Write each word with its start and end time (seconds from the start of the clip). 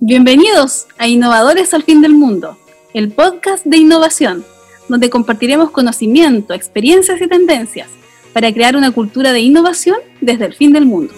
Bienvenidos 0.00 0.86
a 0.96 1.08
Innovadores 1.08 1.74
al 1.74 1.82
Fin 1.82 2.00
del 2.02 2.14
Mundo, 2.14 2.56
el 2.94 3.10
podcast 3.10 3.64
de 3.64 3.78
innovación, 3.78 4.44
donde 4.88 5.10
compartiremos 5.10 5.72
conocimiento, 5.72 6.54
experiencias 6.54 7.20
y 7.20 7.26
tendencias 7.26 7.88
para 8.32 8.52
crear 8.52 8.76
una 8.76 8.92
cultura 8.92 9.32
de 9.32 9.40
innovación 9.40 9.96
desde 10.20 10.44
el 10.44 10.54
fin 10.54 10.72
del 10.72 10.86
mundo. 10.86 11.12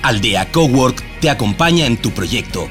Aldea 0.00 0.50
Cowork 0.50 1.02
te 1.20 1.28
acompaña 1.28 1.84
en 1.84 1.98
tu 1.98 2.12
proyecto. 2.12 2.68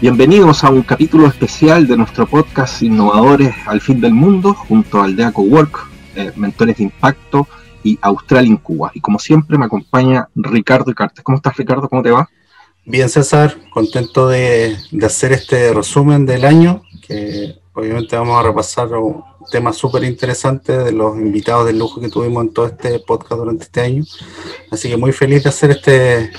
Bienvenidos 0.00 0.64
a 0.64 0.70
un 0.70 0.82
capítulo 0.82 1.28
especial 1.28 1.86
de 1.86 1.96
nuestro 1.96 2.26
podcast 2.26 2.82
Innovadores 2.82 3.54
al 3.66 3.80
Fin 3.80 4.00
del 4.00 4.14
Mundo 4.14 4.54
junto 4.54 5.00
a 5.00 5.04
Aldea 5.04 5.30
Cowork, 5.30 5.86
eh, 6.16 6.32
Mentores 6.34 6.78
de 6.78 6.84
Impacto 6.84 7.46
y 7.84 8.00
Austral 8.02 8.46
en 8.46 8.56
Cuba. 8.56 8.90
Y 8.94 9.00
como 9.00 9.20
siempre 9.20 9.58
me 9.58 9.66
acompaña 9.66 10.28
Ricardo 10.34 10.92
Cartes. 10.94 11.22
¿Cómo 11.22 11.36
estás 11.36 11.56
Ricardo? 11.56 11.88
¿Cómo 11.88 12.02
te 12.02 12.10
va? 12.10 12.28
Bien 12.84 13.08
César, 13.08 13.54
contento 13.70 14.28
de, 14.28 14.76
de 14.90 15.06
hacer 15.06 15.30
este 15.32 15.72
resumen 15.72 16.26
del 16.26 16.44
año, 16.44 16.82
que 17.06 17.60
obviamente 17.74 18.16
vamos 18.16 18.40
a 18.40 18.48
repasar 18.48 18.88
temas 19.50 19.76
súper 19.76 20.04
interesantes 20.04 20.84
de 20.84 20.92
los 20.92 21.16
invitados 21.16 21.66
de 21.66 21.72
lujo 21.72 22.00
que 22.00 22.08
tuvimos 22.08 22.44
en 22.44 22.52
todo 22.52 22.66
este 22.66 22.98
podcast 23.00 23.38
durante 23.38 23.64
este 23.64 23.80
año. 23.80 24.04
Así 24.70 24.88
que 24.88 24.96
muy 24.96 25.12
feliz 25.12 25.42
de 25.42 25.48
hacer 25.48 25.70
este, 25.70 26.30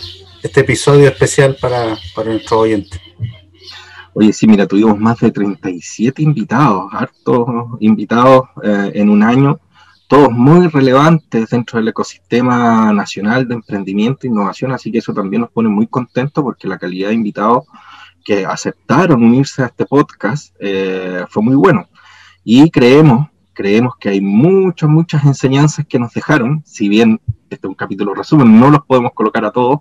este 0.44 0.62
episodio 0.62 1.07
especial 1.07 1.57
para, 1.60 1.98
para 2.16 2.32
nuestros 2.32 2.60
oyentes. 2.60 2.99
Oye, 4.13 4.34
sí, 4.34 4.46
mira, 4.46 4.68
tuvimos 4.68 4.99
más 4.99 5.20
de 5.20 5.32
37 5.32 6.22
invitados, 6.22 6.91
hartos 6.91 7.48
invitados 7.79 8.44
eh, 8.62 8.91
en 8.96 9.10
un 9.10 9.24
año, 9.24 9.60
todos 10.07 10.29
muy 10.32 10.68
relevantes 10.68 11.49
dentro 11.49 11.79
del 11.79 11.88
ecosistema 11.88 12.91
nacional 12.91 13.48
de 13.48 13.54
emprendimiento 13.54 14.27
e 14.27 14.29
innovación, 14.29 14.74
así 14.74 14.91
que 14.91 14.98
eso 14.98 15.13
también 15.13 15.44
nos 15.44 15.52
pone 15.52 15.70
muy 15.70 15.88
contentos 15.88 16.44
porque 16.44 16.68
la 16.68 16.77
calidad 16.77 17.07
de 17.07 17.16
invitados 17.16 17.63
que 18.26 18.46
aceptaron 18.46 19.24
unirse 19.24 19.63
a 19.63 19.68
este 19.68 19.85
podcast 19.85 20.54
eh, 20.60 21.26
fue 21.29 21.41
muy 21.41 21.55
bueno. 21.55 21.88
Y 22.44 22.70
creemos, 22.72 23.30
creemos 23.54 23.96
que 24.00 24.10
hay 24.10 24.22
muchas, 24.22 24.90
muchas 24.90 25.24
enseñanzas 25.26 25.86
que 25.88 26.00
nos 26.00 26.14
dejaron, 26.14 26.64
si 26.66 26.90
bien 26.90 27.20
este 27.50 27.68
es 27.68 27.70
un 27.70 27.76
capítulo 27.76 28.14
resumen, 28.14 28.60
no 28.60 28.70
los 28.70 28.86
podemos 28.86 29.12
colocar 29.14 29.46
a 29.46 29.52
todos, 29.52 29.80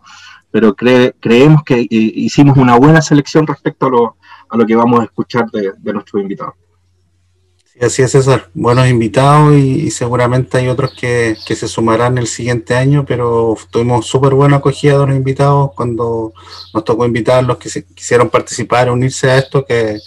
pero 0.50 0.74
creemos 0.74 1.62
que 1.62 1.80
eh, 1.80 1.86
hicimos 1.90 2.56
una 2.56 2.76
buena 2.76 3.00
selección 3.00 3.46
respecto 3.46 3.86
a 3.86 3.90
lo, 3.90 4.16
a 4.48 4.56
lo 4.56 4.66
que 4.66 4.74
vamos 4.74 5.00
a 5.00 5.04
escuchar 5.04 5.50
de, 5.50 5.72
de 5.78 5.92
nuestros 5.92 6.20
invitados. 6.20 6.54
Sí, 7.64 7.78
así 7.84 8.02
es, 8.02 8.10
César. 8.10 8.50
Buenos 8.52 8.88
invitados 8.88 9.54
y, 9.54 9.90
seguramente 9.92 10.58
hay 10.58 10.68
otros 10.68 10.92
que, 10.92 11.36
que, 11.46 11.54
se 11.54 11.68
sumarán 11.68 12.18
el 12.18 12.26
siguiente 12.26 12.74
año, 12.74 13.04
pero 13.06 13.56
tuvimos 13.70 14.06
súper 14.06 14.34
buena 14.34 14.56
acogida 14.56 14.98
de 14.98 15.06
los 15.06 15.16
invitados 15.16 15.70
cuando 15.76 16.32
nos 16.74 16.84
tocó 16.84 17.06
invitar 17.06 17.38
a 17.38 17.42
los 17.42 17.58
que 17.58 17.68
se, 17.68 17.86
quisieron 17.86 18.28
participar, 18.28 18.90
unirse 18.90 19.30
a 19.30 19.38
esto, 19.38 19.64
que 19.64 20.00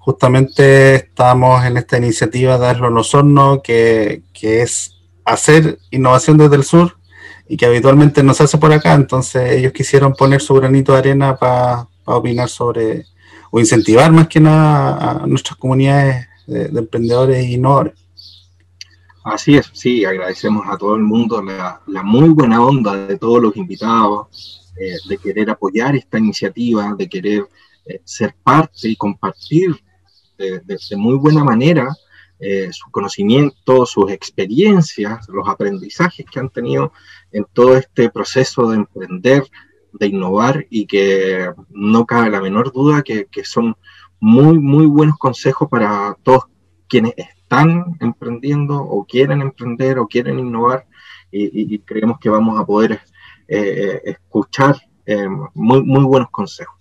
justamente 0.00 0.94
estamos 0.94 1.64
en 1.64 1.76
esta 1.76 1.98
iniciativa 1.98 2.58
de 2.58 2.70
en 2.70 2.94
los 2.94 3.14
Hornos, 3.14 3.60
que, 3.62 4.22
que 4.32 4.62
es 4.62 4.96
hacer 5.24 5.78
innovación 5.90 6.38
desde 6.38 6.56
el 6.56 6.64
sur 6.64 6.96
y 7.48 7.56
que 7.56 7.66
habitualmente 7.66 8.22
no 8.22 8.32
se 8.32 8.44
hace 8.44 8.58
por 8.58 8.72
acá, 8.72 8.94
entonces 8.94 9.52
ellos 9.52 9.72
quisieron 9.72 10.14
poner 10.14 10.40
su 10.40 10.54
granito 10.54 10.92
de 10.92 10.98
arena 10.98 11.36
para 11.36 11.86
opinar 12.06 12.48
sobre, 12.48 13.04
o 13.50 13.60
incentivar 13.60 14.10
más 14.10 14.26
que 14.26 14.40
nada 14.40 15.22
a 15.22 15.26
nuestras 15.26 15.58
comunidades 15.58 16.26
de, 16.46 16.68
de 16.68 16.78
emprendedores 16.78 17.36
e 17.36 17.52
innovadores. 17.52 17.94
Así 19.22 19.56
es, 19.56 19.70
sí, 19.74 20.04
agradecemos 20.06 20.66
a 20.66 20.78
todo 20.78 20.94
el 20.96 21.02
mundo 21.02 21.42
la, 21.42 21.82
la 21.86 22.02
muy 22.02 22.30
buena 22.30 22.64
onda 22.64 23.06
de 23.06 23.18
todos 23.18 23.42
los 23.42 23.56
invitados, 23.56 24.72
eh, 24.80 24.96
de 25.06 25.18
querer 25.18 25.50
apoyar 25.50 25.94
esta 25.94 26.18
iniciativa, 26.18 26.94
de 26.96 27.06
querer 27.06 27.46
eh, 27.84 28.00
ser 28.02 28.34
parte 28.42 28.88
y 28.88 28.96
compartir 28.96 29.76
de, 30.40 30.96
muy 30.96 31.16
buena 31.16 31.44
manera 31.44 31.88
eh, 32.38 32.70
su 32.72 32.90
conocimiento, 32.90 33.84
sus 33.84 34.10
experiencias, 34.10 35.28
los 35.28 35.46
aprendizajes 35.46 36.24
que 36.24 36.40
han 36.40 36.48
tenido 36.48 36.92
en 37.32 37.44
todo 37.52 37.76
este 37.76 38.08
proceso 38.08 38.70
de 38.70 38.76
emprender, 38.76 39.44
de 39.92 40.06
innovar 40.06 40.66
y 40.70 40.86
que 40.86 41.52
no 41.68 42.06
cabe 42.06 42.30
la 42.30 42.40
menor 42.40 42.72
duda 42.72 43.02
que, 43.02 43.26
son 43.44 43.76
muy, 44.20 44.58
muy 44.58 44.86
buenos 44.86 45.18
consejos 45.18 45.68
para 45.68 46.16
todos 46.22 46.44
quienes 46.88 47.12
están 47.16 47.96
emprendiendo 48.00 48.76
o 48.76 49.04
quieren 49.04 49.42
emprender 49.42 49.98
o 49.98 50.06
quieren 50.06 50.38
innovar 50.38 50.86
y, 51.32 51.78
creemos 51.80 52.18
que 52.18 52.30
vamos 52.30 52.58
a 52.58 52.64
poder 52.64 53.00
eh, 53.46 54.00
escuchar 54.04 54.76
eh, 55.06 55.28
muy, 55.54 55.82
muy 55.82 56.04
buenos 56.04 56.30
consejos. 56.30 56.79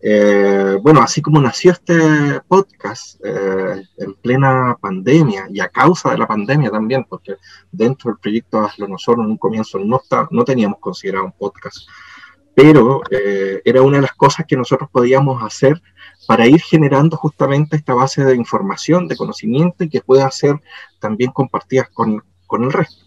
Eh, 0.00 0.76
bueno, 0.82 1.00
así 1.00 1.22
como 1.22 1.40
nació 1.40 1.72
este 1.72 2.40
podcast 2.46 3.18
eh, 3.24 3.82
en 3.96 4.14
plena 4.14 4.76
pandemia 4.80 5.48
y 5.50 5.60
a 5.60 5.68
causa 5.68 6.10
de 6.10 6.18
la 6.18 6.26
pandemia 6.26 6.70
también, 6.70 7.04
porque 7.08 7.36
dentro 7.72 8.10
del 8.10 8.20
proyecto 8.20 8.60
Hazlo 8.60 8.88
Nosotros 8.88 9.24
en 9.24 9.32
un 9.32 9.38
comienzo 9.38 9.78
no, 9.78 9.96
está, 9.96 10.28
no 10.30 10.44
teníamos 10.44 10.78
considerado 10.80 11.24
un 11.24 11.32
podcast, 11.32 11.88
pero 12.54 13.02
eh, 13.10 13.62
era 13.64 13.82
una 13.82 13.96
de 13.96 14.02
las 14.02 14.14
cosas 14.14 14.46
que 14.46 14.56
nosotros 14.56 14.88
podíamos 14.90 15.42
hacer 15.42 15.80
para 16.26 16.46
ir 16.46 16.60
generando 16.60 17.16
justamente 17.16 17.76
esta 17.76 17.94
base 17.94 18.24
de 18.24 18.34
información, 18.34 19.08
de 19.08 19.16
conocimiento 19.16 19.84
y 19.84 19.88
que 19.88 20.00
pueda 20.00 20.30
ser 20.30 20.60
también 21.00 21.30
compartida 21.32 21.88
con, 21.92 22.22
con 22.46 22.64
el 22.64 22.72
resto. 22.72 23.06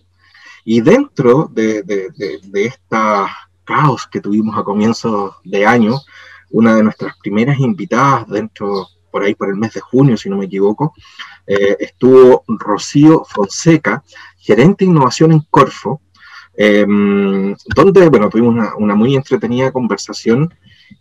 Y 0.65 0.81
dentro 0.81 1.49
de, 1.51 1.83
de, 1.83 2.65
esta 2.65 3.27
caos 3.63 4.07
que 4.07 4.21
tuvimos 4.21 4.57
a 4.57 4.63
comienzos 4.63 5.35
de 5.43 5.65
año, 5.65 5.99
una 6.51 6.75
de 6.75 6.83
nuestras 6.83 7.15
primeras 7.17 7.59
invitadas 7.59 8.27
dentro, 8.27 8.87
por 9.11 9.23
ahí 9.23 9.35
por 9.35 9.49
el 9.49 9.55
mes 9.55 9.73
de 9.73 9.81
junio, 9.81 10.17
si 10.17 10.29
no 10.29 10.37
me 10.37 10.45
equivoco, 10.45 10.93
eh, 11.45 11.77
estuvo 11.79 12.43
Rocío 12.47 13.23
Fonseca, 13.27 14.03
gerente 14.37 14.85
de 14.85 14.91
innovación 14.91 15.31
en 15.31 15.41
Corfo, 15.49 16.01
eh, 16.57 16.85
donde, 17.75 18.09
bueno, 18.09 18.29
tuvimos 18.29 18.73
una, 18.77 18.95
muy 18.95 19.15
entretenida 19.15 19.71
conversación 19.71 20.53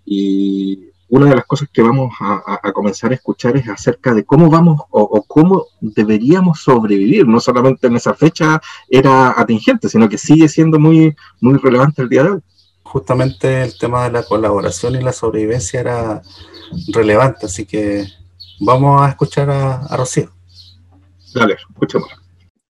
y 0.05 0.91
una 1.09 1.31
de 1.31 1.37
las 1.37 1.47
cosas 1.47 1.69
que 1.73 1.83
vamos 1.83 2.15
a, 2.21 2.61
a, 2.63 2.73
comenzar 2.73 3.11
a 3.11 3.15
escuchar 3.15 3.57
es 3.57 3.67
acerca 3.69 4.13
de 4.15 4.25
cómo 4.25 4.51
vamos 4.51 4.83
o, 4.91 5.01
o, 5.01 5.23
cómo 5.23 5.65
deberíamos 5.81 6.61
sobrevivir. 6.61 7.27
No 7.27 7.41
solamente 7.41 7.87
en 7.87 7.97
esa 7.97 8.13
fecha 8.15 8.61
era 8.89 9.41
atingente, 9.41 9.89
sino 9.89 10.09
que 10.09 10.19
sigue 10.19 10.49
siendo 10.49 10.79
muy, 10.79 11.17
muy 11.41 11.59
relevante 11.59 12.03
el 12.03 12.11
día 12.11 12.25
de 12.25 12.31
hoy 12.31 12.41
justamente 12.89 13.63
el 13.63 13.79
tema 13.79 14.05
de 14.05 14.13
la 14.13 14.23
colaboración 14.23 14.95
y 14.95 15.01
la 15.01 15.13
sobrevivencia 15.13 15.81
era 15.81 16.23
relevante, 16.89 17.47
así 17.47 17.67
que 17.67 18.07
vamos 18.61 19.03
a 19.03 19.11
escuchar 19.11 19.51
a, 19.51 19.85
a 19.87 19.97
Rocío. 19.97 20.31
Dale, 21.35 21.57
escuchemos. 21.71 22.09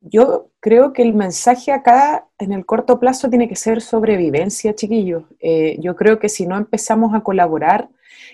Yo 0.01 0.51
creo 0.61 0.93
que 0.93 1.03
el 1.03 1.15
mensaje 1.15 1.73
acá 1.73 2.27
en 2.39 2.53
el 2.53 2.65
corto 2.65 2.99
plazo 2.99 3.29
tiene 3.29 3.49
que 3.49 3.57
ser 3.57 3.81
sobrevivencia, 3.81 4.75
chiquillos. 4.75 5.25
Eh, 5.41 5.77
yo 5.81 5.97
creo 5.97 6.19
que 6.19 6.29
si 6.29 6.47
no 6.47 6.57
empezamos 6.57 7.15
a 7.15 7.21
colaborar 7.21 7.89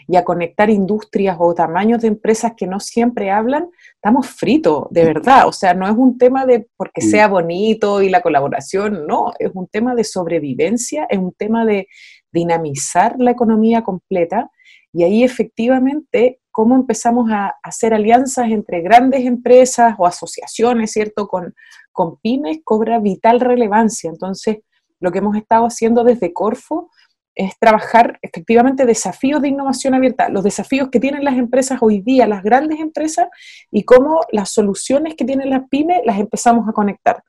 y 0.09 0.17
a 0.17 0.25
conectar 0.25 0.71
industrias 0.71 1.37
o 1.39 1.55
tamaños 1.55 2.03
de 2.03 2.09
empresas 2.09 2.53
que 2.57 2.67
no 2.67 2.81
siempre 2.81 3.31
hablan, 3.31 3.69
estamos 3.95 4.27
fritos, 4.29 4.87
de 4.91 5.05
verdad. 5.05 5.49
O 5.49 5.53
sea, 5.53 5.75
no 5.75 5.87
es 5.87 5.97
un 5.97 6.19
tema 6.19 6.47
de 6.47 6.69
porque 6.77 7.01
sea 7.01 7.29
bonito 7.29 8.03
y 8.03 8.09
la 8.09 8.21
colaboración, 8.21 9.07
no, 9.07 9.33
es 9.39 9.51
un 9.55 9.67
tema 9.69 9.95
de 9.95 10.05
sobrevivencia, 10.05 11.07
es 11.09 11.19
un 11.19 11.33
tema 11.33 11.65
de 11.65 11.89
dinamizar 12.33 13.17
la 13.19 13.31
economía 13.31 13.83
completa 13.83 14.51
y 14.93 15.05
ahí 15.05 15.25
efectivamente 15.25 16.41
cómo 16.51 16.77
empezamos 16.77 17.31
a 17.31 17.55
hacer 17.63 17.95
alianzas 17.95 18.51
entre 18.51 18.83
grandes 18.83 19.25
empresas 19.25 19.95
o 19.99 20.07
asociaciones, 20.07 20.93
¿cierto? 20.93 21.27
Con, 21.27 21.55
con 21.93 22.19
pymes 22.19 22.59
cobra 22.63 22.99
vital 23.01 23.41
relevancia. 23.41 24.11
Entonces, 24.11 24.59
lo 25.01 25.11
que 25.11 25.19
hemos 25.19 25.37
estado 25.37 25.67
haciendo 25.67 26.05
desde 26.05 26.33
Corfo 26.33 26.91
es 27.35 27.59
trabajar 27.59 28.19
efectivamente 28.23 28.85
desafíos 28.87 29.41
de 29.41 29.49
innovación 29.49 29.95
abierta, 29.95 30.29
los 30.29 30.45
desafíos 30.45 30.89
que 30.91 31.01
tienen 31.01 31.25
las 31.25 31.37
empresas 31.37 31.79
hoy 31.81 32.01
día, 32.01 32.27
las 32.27 32.43
grandes 32.43 32.81
empresas, 32.81 33.29
y 33.71 33.85
cómo 33.85 34.21
las 34.33 34.51
soluciones 34.51 35.15
que 35.15 35.25
tienen 35.25 35.51
las 35.51 35.69
pymes 35.69 36.03
las 36.05 36.19
empezamos 36.19 36.69
a 36.69 36.73
conectar. 36.73 37.23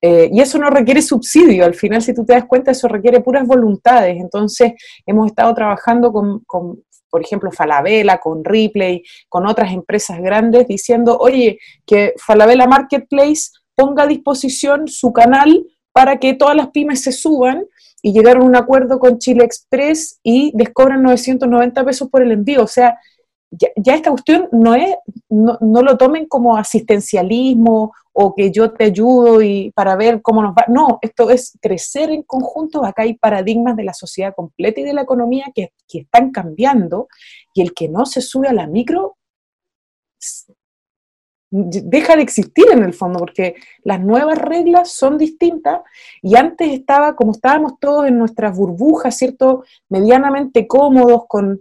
Eh, 0.00 0.30
y 0.32 0.40
eso 0.40 0.58
no 0.58 0.68
requiere 0.68 1.00
subsidio, 1.00 1.64
al 1.64 1.74
final 1.74 2.02
si 2.02 2.12
tú 2.12 2.24
te 2.24 2.32
das 2.32 2.46
cuenta 2.46 2.72
eso 2.72 2.88
requiere 2.88 3.20
puras 3.20 3.46
voluntades, 3.46 4.16
entonces 4.16 4.72
hemos 5.06 5.28
estado 5.28 5.54
trabajando 5.54 6.12
con, 6.12 6.40
con 6.40 6.82
por 7.12 7.20
ejemplo, 7.20 7.52
Falabella, 7.52 8.18
con 8.18 8.42
Ripley, 8.42 9.04
con 9.28 9.46
otras 9.46 9.70
empresas 9.72 10.18
grandes, 10.22 10.66
diciendo, 10.66 11.18
oye, 11.18 11.58
que 11.86 12.14
Falabella 12.16 12.66
Marketplace 12.66 13.50
ponga 13.74 14.04
a 14.04 14.06
disposición 14.06 14.88
su 14.88 15.12
canal 15.12 15.66
para 15.92 16.18
que 16.18 16.32
todas 16.32 16.56
las 16.56 16.70
pymes 16.70 17.02
se 17.02 17.12
suban 17.12 17.66
y 18.02 18.12
llegaron 18.12 18.42
a 18.42 18.46
un 18.46 18.56
acuerdo 18.56 18.98
con 18.98 19.18
Chile 19.18 19.44
Express 19.44 20.18
y 20.22 20.52
les 20.56 20.70
cobran 20.70 21.02
990 21.02 21.84
pesos 21.84 22.08
por 22.10 22.22
el 22.22 22.32
envío. 22.32 22.64
O 22.64 22.66
sea, 22.66 22.98
ya, 23.50 23.94
esta 23.94 24.10
cuestión 24.10 24.48
no 24.50 24.74
es, 24.74 24.96
no, 25.28 25.58
lo 25.60 25.96
tomen 25.96 26.26
como 26.26 26.56
asistencialismo 26.56 27.92
o 28.12 28.34
que 28.34 28.50
yo 28.50 28.72
te 28.72 28.84
ayudo 28.84 29.42
y 29.42 29.70
para 29.72 29.94
ver 29.94 30.20
cómo 30.20 30.42
nos 30.42 30.52
va. 30.52 30.64
No, 30.68 30.98
esto 31.00 31.30
es 31.30 31.56
crecer 31.60 32.10
en 32.10 32.22
conjunto. 32.22 32.84
Acá 32.84 33.02
hay 33.02 33.14
paradigmas 33.14 33.76
de 33.76 33.84
la 33.84 33.94
sociedad 33.94 34.34
completa 34.34 34.80
y 34.80 34.84
de 34.84 34.94
la 34.94 35.02
economía 35.02 35.46
que, 35.54 35.72
que 35.86 36.00
están 36.00 36.30
cambiando 36.32 37.08
y 37.54 37.62
el 37.62 37.72
que 37.72 37.88
no 37.88 38.04
se 38.04 38.20
sube 38.20 38.48
a 38.48 38.52
la 38.52 38.66
micro 38.66 39.16
deja 41.52 42.16
de 42.16 42.22
existir 42.22 42.64
en 42.72 42.82
el 42.82 42.94
fondo, 42.94 43.18
porque 43.18 43.56
las 43.84 44.00
nuevas 44.00 44.38
reglas 44.38 44.90
son 44.90 45.18
distintas 45.18 45.82
y 46.22 46.34
antes 46.34 46.72
estaba, 46.72 47.14
como 47.14 47.32
estábamos 47.32 47.74
todos 47.78 48.06
en 48.06 48.18
nuestras 48.18 48.56
burbujas, 48.56 49.16
¿cierto? 49.16 49.62
Medianamente 49.90 50.66
cómodos 50.66 51.24
con 51.28 51.60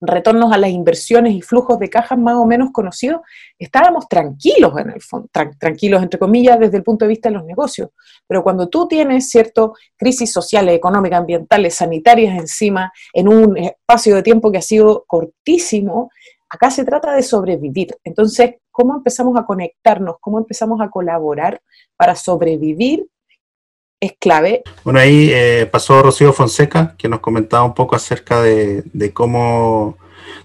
retornos 0.00 0.52
a 0.52 0.58
las 0.58 0.70
inversiones 0.70 1.34
y 1.34 1.42
flujos 1.42 1.78
de 1.78 1.90
cajas 1.90 2.18
más 2.18 2.36
o 2.36 2.46
menos 2.46 2.70
conocidos, 2.72 3.22
estábamos 3.58 4.08
tranquilos 4.08 4.72
en 4.78 4.90
el 4.90 5.00
fondo, 5.00 5.28
tranquilos 5.58 6.02
entre 6.02 6.18
comillas 6.18 6.60
desde 6.60 6.76
el 6.76 6.82
punto 6.84 7.04
de 7.04 7.08
vista 7.08 7.28
de 7.28 7.36
los 7.36 7.44
negocios. 7.44 7.90
Pero 8.26 8.42
cuando 8.42 8.68
tú 8.68 8.86
tienes, 8.86 9.30
¿cierto?, 9.30 9.74
crisis 9.96 10.30
sociales, 10.32 10.76
económicas, 10.76 11.20
ambientales, 11.20 11.74
sanitarias 11.74 12.38
encima, 12.38 12.92
en 13.12 13.28
un 13.28 13.56
espacio 13.56 14.14
de 14.14 14.22
tiempo 14.22 14.52
que 14.52 14.58
ha 14.58 14.62
sido 14.62 15.04
cortísimo, 15.06 16.10
acá 16.48 16.70
se 16.70 16.84
trata 16.84 17.14
de 17.14 17.22
sobrevivir. 17.22 17.96
Entonces, 18.04 18.56
¿cómo 18.74 18.96
empezamos 18.96 19.38
a 19.38 19.46
conectarnos? 19.46 20.16
¿Cómo 20.20 20.38
empezamos 20.38 20.80
a 20.80 20.90
colaborar 20.90 21.62
para 21.96 22.16
sobrevivir 22.16 23.06
es 24.00 24.12
clave. 24.18 24.62
Bueno, 24.84 25.00
ahí 25.00 25.30
eh, 25.32 25.68
pasó 25.70 26.02
Rocío 26.02 26.32
Fonseca, 26.32 26.94
que 26.98 27.08
nos 27.08 27.20
comentaba 27.20 27.64
un 27.64 27.74
poco 27.74 27.96
acerca 27.96 28.42
de, 28.42 28.84
cómo, 29.14 29.96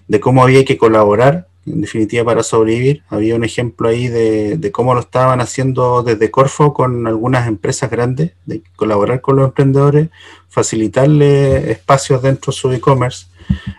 de 0.08 0.20
cómo 0.20 0.42
había 0.42 0.64
que 0.64 0.78
colaborar, 0.78 1.48
en 1.66 1.82
definitiva, 1.82 2.24
para 2.24 2.42
sobrevivir. 2.42 3.02
Había 3.08 3.36
un 3.36 3.44
ejemplo 3.44 3.88
ahí 3.88 4.08
de, 4.08 4.70
cómo 4.72 4.94
lo 4.94 5.00
estaban 5.00 5.40
haciendo 5.40 6.02
desde 6.02 6.30
Corfo 6.30 6.72
con 6.72 7.06
algunas 7.06 7.48
empresas 7.48 7.90
grandes, 7.90 8.32
de 8.46 8.62
colaborar 8.76 9.20
con 9.20 9.36
los 9.36 9.48
emprendedores, 9.48 10.08
facilitarle 10.48 11.70
espacios 11.70 12.22
dentro 12.22 12.52
de 12.52 12.56
su 12.56 12.72
e-commerce. 12.72 13.26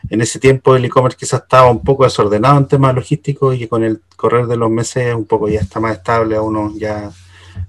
En 0.09 0.21
ese 0.21 0.39
tiempo 0.39 0.75
el 0.75 0.85
e-commerce 0.85 1.18
quizás 1.18 1.41
estaba 1.41 1.71
un 1.71 1.83
poco 1.83 2.03
desordenado 2.03 2.57
en 2.57 2.68
temas 2.68 2.94
logísticos 2.94 3.56
y 3.56 3.68
con 3.68 3.83
el 3.83 4.01
correr 4.15 4.47
de 4.47 4.57
los 4.57 4.69
meses 4.69 5.15
un 5.15 5.25
poco 5.25 5.47
ya 5.47 5.62
está 5.62 5.79
más 5.79 5.97
estable, 5.97 6.35
a 6.35 6.41
uno 6.41 6.73
ya 6.75 7.12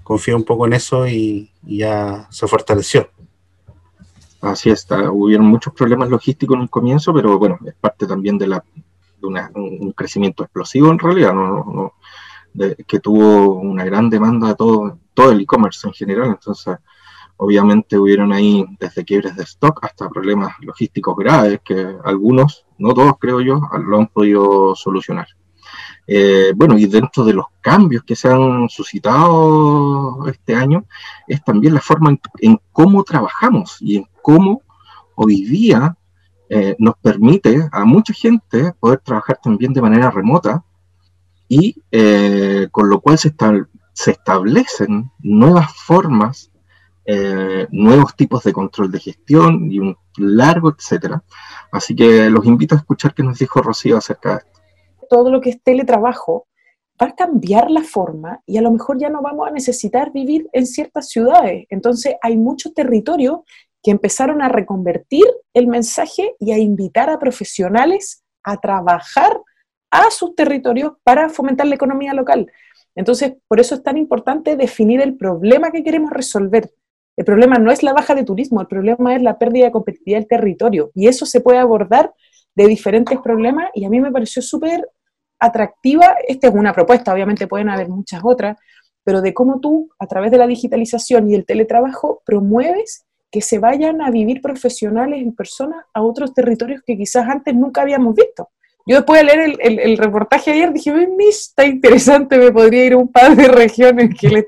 confía 0.03 0.35
un 0.35 0.43
poco 0.43 0.65
en 0.65 0.73
eso 0.73 1.07
y, 1.07 1.49
ya 1.65 2.27
se 2.29 2.45
fortaleció. 2.45 3.09
Así 4.41 4.69
está, 4.69 5.09
hubieron 5.09 5.45
muchos 5.45 5.73
problemas 5.73 6.09
logísticos 6.09 6.55
en 6.55 6.61
un 6.61 6.67
comienzo, 6.67 7.13
pero 7.13 7.39
bueno, 7.39 7.57
es 7.65 7.73
parte 7.75 8.05
también 8.05 8.37
de, 8.37 8.47
la, 8.47 8.63
de 9.21 9.27
un 9.27 9.93
crecimiento 9.93 10.43
explosivo 10.43 10.91
en 10.91 10.99
realidad, 10.99 11.33
¿no? 11.33 11.93
que 12.85 12.99
tuvo 12.99 13.53
una 13.53 13.85
gran 13.85 14.09
demanda 14.09 14.49
de 14.49 14.55
todo, 14.55 14.99
todo 15.13 15.31
el 15.31 15.39
e-commerce 15.39 15.87
en 15.87 15.93
general, 15.93 16.27
entonces 16.27 16.75
obviamente 17.37 17.97
hubieron 17.97 18.31
ahí 18.31 18.65
desde 18.79 19.03
quiebres 19.03 19.35
de 19.35 19.43
stock 19.43 19.79
hasta 19.83 20.09
problemas 20.09 20.53
logísticos 20.61 21.15
graves 21.17 21.59
que 21.63 21.95
algunos, 22.03 22.65
no 22.77 22.93
todos 22.93 23.13
creo 23.19 23.41
yo, 23.41 23.61
lo 23.85 23.97
han 23.97 24.07
podido 24.07 24.75
solucionar. 24.75 25.27
Eh, 26.05 26.51
bueno, 26.55 26.77
y 26.77 26.85
dentro 26.85 27.23
de 27.23 27.33
los 27.33 27.45
cambios 27.61 28.03
que 28.03 28.15
se 28.15 28.27
han 28.27 28.67
suscitado 28.69 30.27
este 30.27 30.55
año, 30.55 30.85
es 31.27 31.43
también 31.43 31.73
la 31.73 31.81
forma 31.81 32.17
en, 32.39 32.59
cómo 32.71 33.03
trabajamos 33.03 33.77
y 33.79 33.97
en 33.97 34.07
cómo 34.21 34.61
hoy 35.15 35.43
día 35.45 35.95
eh, 36.49 36.75
nos 36.77 36.95
permite 36.97 37.69
a 37.71 37.85
mucha 37.85 38.13
gente 38.13 38.73
poder 38.79 38.99
trabajar 38.99 39.39
también 39.41 39.73
de 39.73 39.81
manera 39.81 40.11
remota 40.11 40.63
y 41.47 41.75
eh, 41.91 42.67
con 42.71 42.89
lo 42.89 42.99
cual 42.99 43.17
se, 43.17 43.33
se 43.93 44.11
establecen 44.11 45.09
nuevas 45.19 45.73
formas, 45.73 46.51
nuevos 47.71 48.15
tipos 48.15 48.43
de 48.43 48.53
control 48.53 48.91
de 48.91 48.99
gestión 48.99 49.71
y 49.71 49.79
un 49.79 49.97
largo 50.17 50.69
etcétera. 50.69 51.23
Así 51.71 51.95
que 51.95 52.29
los 52.29 52.45
invito 52.45 52.75
a 52.75 52.77
escuchar 52.77 53.13
qué 53.13 53.23
nos 53.23 53.39
dijo 53.39 53.61
Rocío 53.61 53.97
acerca 53.97 54.31
de 54.31 54.37
esto 54.37 54.53
todo 55.13 55.29
lo 55.29 55.41
que 55.41 55.51
es 55.51 55.61
teletrabajo, 55.61 56.47
va 56.99 57.07
a 57.07 57.15
cambiar 57.15 57.69
la 57.69 57.83
forma 57.83 58.41
y 58.47 58.57
a 58.57 58.63
lo 58.63 58.71
mejor 58.71 58.97
ya 58.97 59.09
no 59.09 59.21
vamos 59.21 59.47
a 59.47 59.51
necesitar 59.51 60.11
vivir 60.11 60.49
en 60.53 60.65
ciertas 60.65 61.09
ciudades. 61.09 61.67
Entonces 61.69 62.15
hay 62.19 62.35
muchos 62.35 62.73
territorios 62.73 63.41
que 63.83 63.91
empezaron 63.91 64.41
a 64.41 64.49
reconvertir 64.49 65.25
el 65.53 65.67
mensaje 65.67 66.35
y 66.39 66.51
a 66.51 66.57
invitar 66.57 67.11
a 67.11 67.19
profesionales 67.19 68.23
a 68.43 68.57
trabajar 68.57 69.39
a 69.91 70.09
sus 70.09 70.33
territorios 70.35 70.93
para 71.03 71.29
fomentar 71.29 71.67
la 71.67 71.75
economía 71.75 72.15
local. 72.15 72.51
Entonces, 72.95 73.35
por 73.47 73.59
eso 73.59 73.75
es 73.75 73.83
tan 73.83 73.97
importante 73.97 74.55
definir 74.55 74.99
el 74.99 75.15
problema 75.15 75.71
que 75.71 75.83
queremos 75.83 76.11
resolver. 76.11 76.71
El 77.15 77.25
problema 77.25 77.57
no 77.57 77.71
es 77.71 77.83
la 77.83 77.93
baja 77.93 78.15
de 78.15 78.23
turismo, 78.23 78.61
el 78.61 78.67
problema 78.67 79.15
es 79.15 79.21
la 79.21 79.37
pérdida 79.37 79.65
de 79.65 79.71
competitividad 79.71 80.19
del 80.19 80.27
territorio. 80.27 80.91
Y 80.95 81.07
eso 81.07 81.25
se 81.25 81.41
puede 81.41 81.59
abordar 81.59 82.13
de 82.55 82.67
diferentes 82.67 83.19
problemas 83.19 83.69
y 83.73 83.85
a 83.85 83.89
mí 83.89 83.99
me 83.99 84.11
pareció 84.11 84.41
súper 84.41 84.87
atractiva, 85.39 86.15
esta 86.27 86.47
es 86.47 86.53
una 86.53 86.73
propuesta, 86.73 87.13
obviamente 87.13 87.47
pueden 87.47 87.69
haber 87.69 87.89
muchas 87.89 88.21
otras, 88.23 88.57
pero 89.03 89.21
de 89.21 89.33
cómo 89.33 89.59
tú, 89.59 89.89
a 89.99 90.07
través 90.07 90.31
de 90.31 90.37
la 90.37 90.47
digitalización 90.47 91.29
y 91.29 91.35
el 91.35 91.45
teletrabajo, 91.45 92.21
promueves 92.25 93.05
que 93.29 93.41
se 93.41 93.59
vayan 93.59 94.01
a 94.01 94.11
vivir 94.11 94.41
profesionales 94.41 95.21
en 95.21 95.35
persona 95.35 95.87
a 95.93 96.01
otros 96.01 96.33
territorios 96.33 96.81
que 96.85 96.95
quizás 96.95 97.27
antes 97.27 97.53
nunca 97.55 97.81
habíamos 97.81 98.15
visto. 98.15 98.49
Yo 98.85 98.97
después 98.97 99.21
de 99.21 99.25
leer 99.25 99.57
el, 99.59 99.97
reportaje 99.97 100.51
ayer 100.51 100.71
dije, 100.71 100.93
está 101.29 101.65
interesante, 101.65 102.37
me 102.37 102.51
podría 102.51 102.85
ir 102.85 102.93
a 102.93 102.97
un 102.97 103.07
par 103.07 103.35
de 103.35 103.47
regiones 103.47 104.09
que 104.19 104.29
le... 104.29 104.47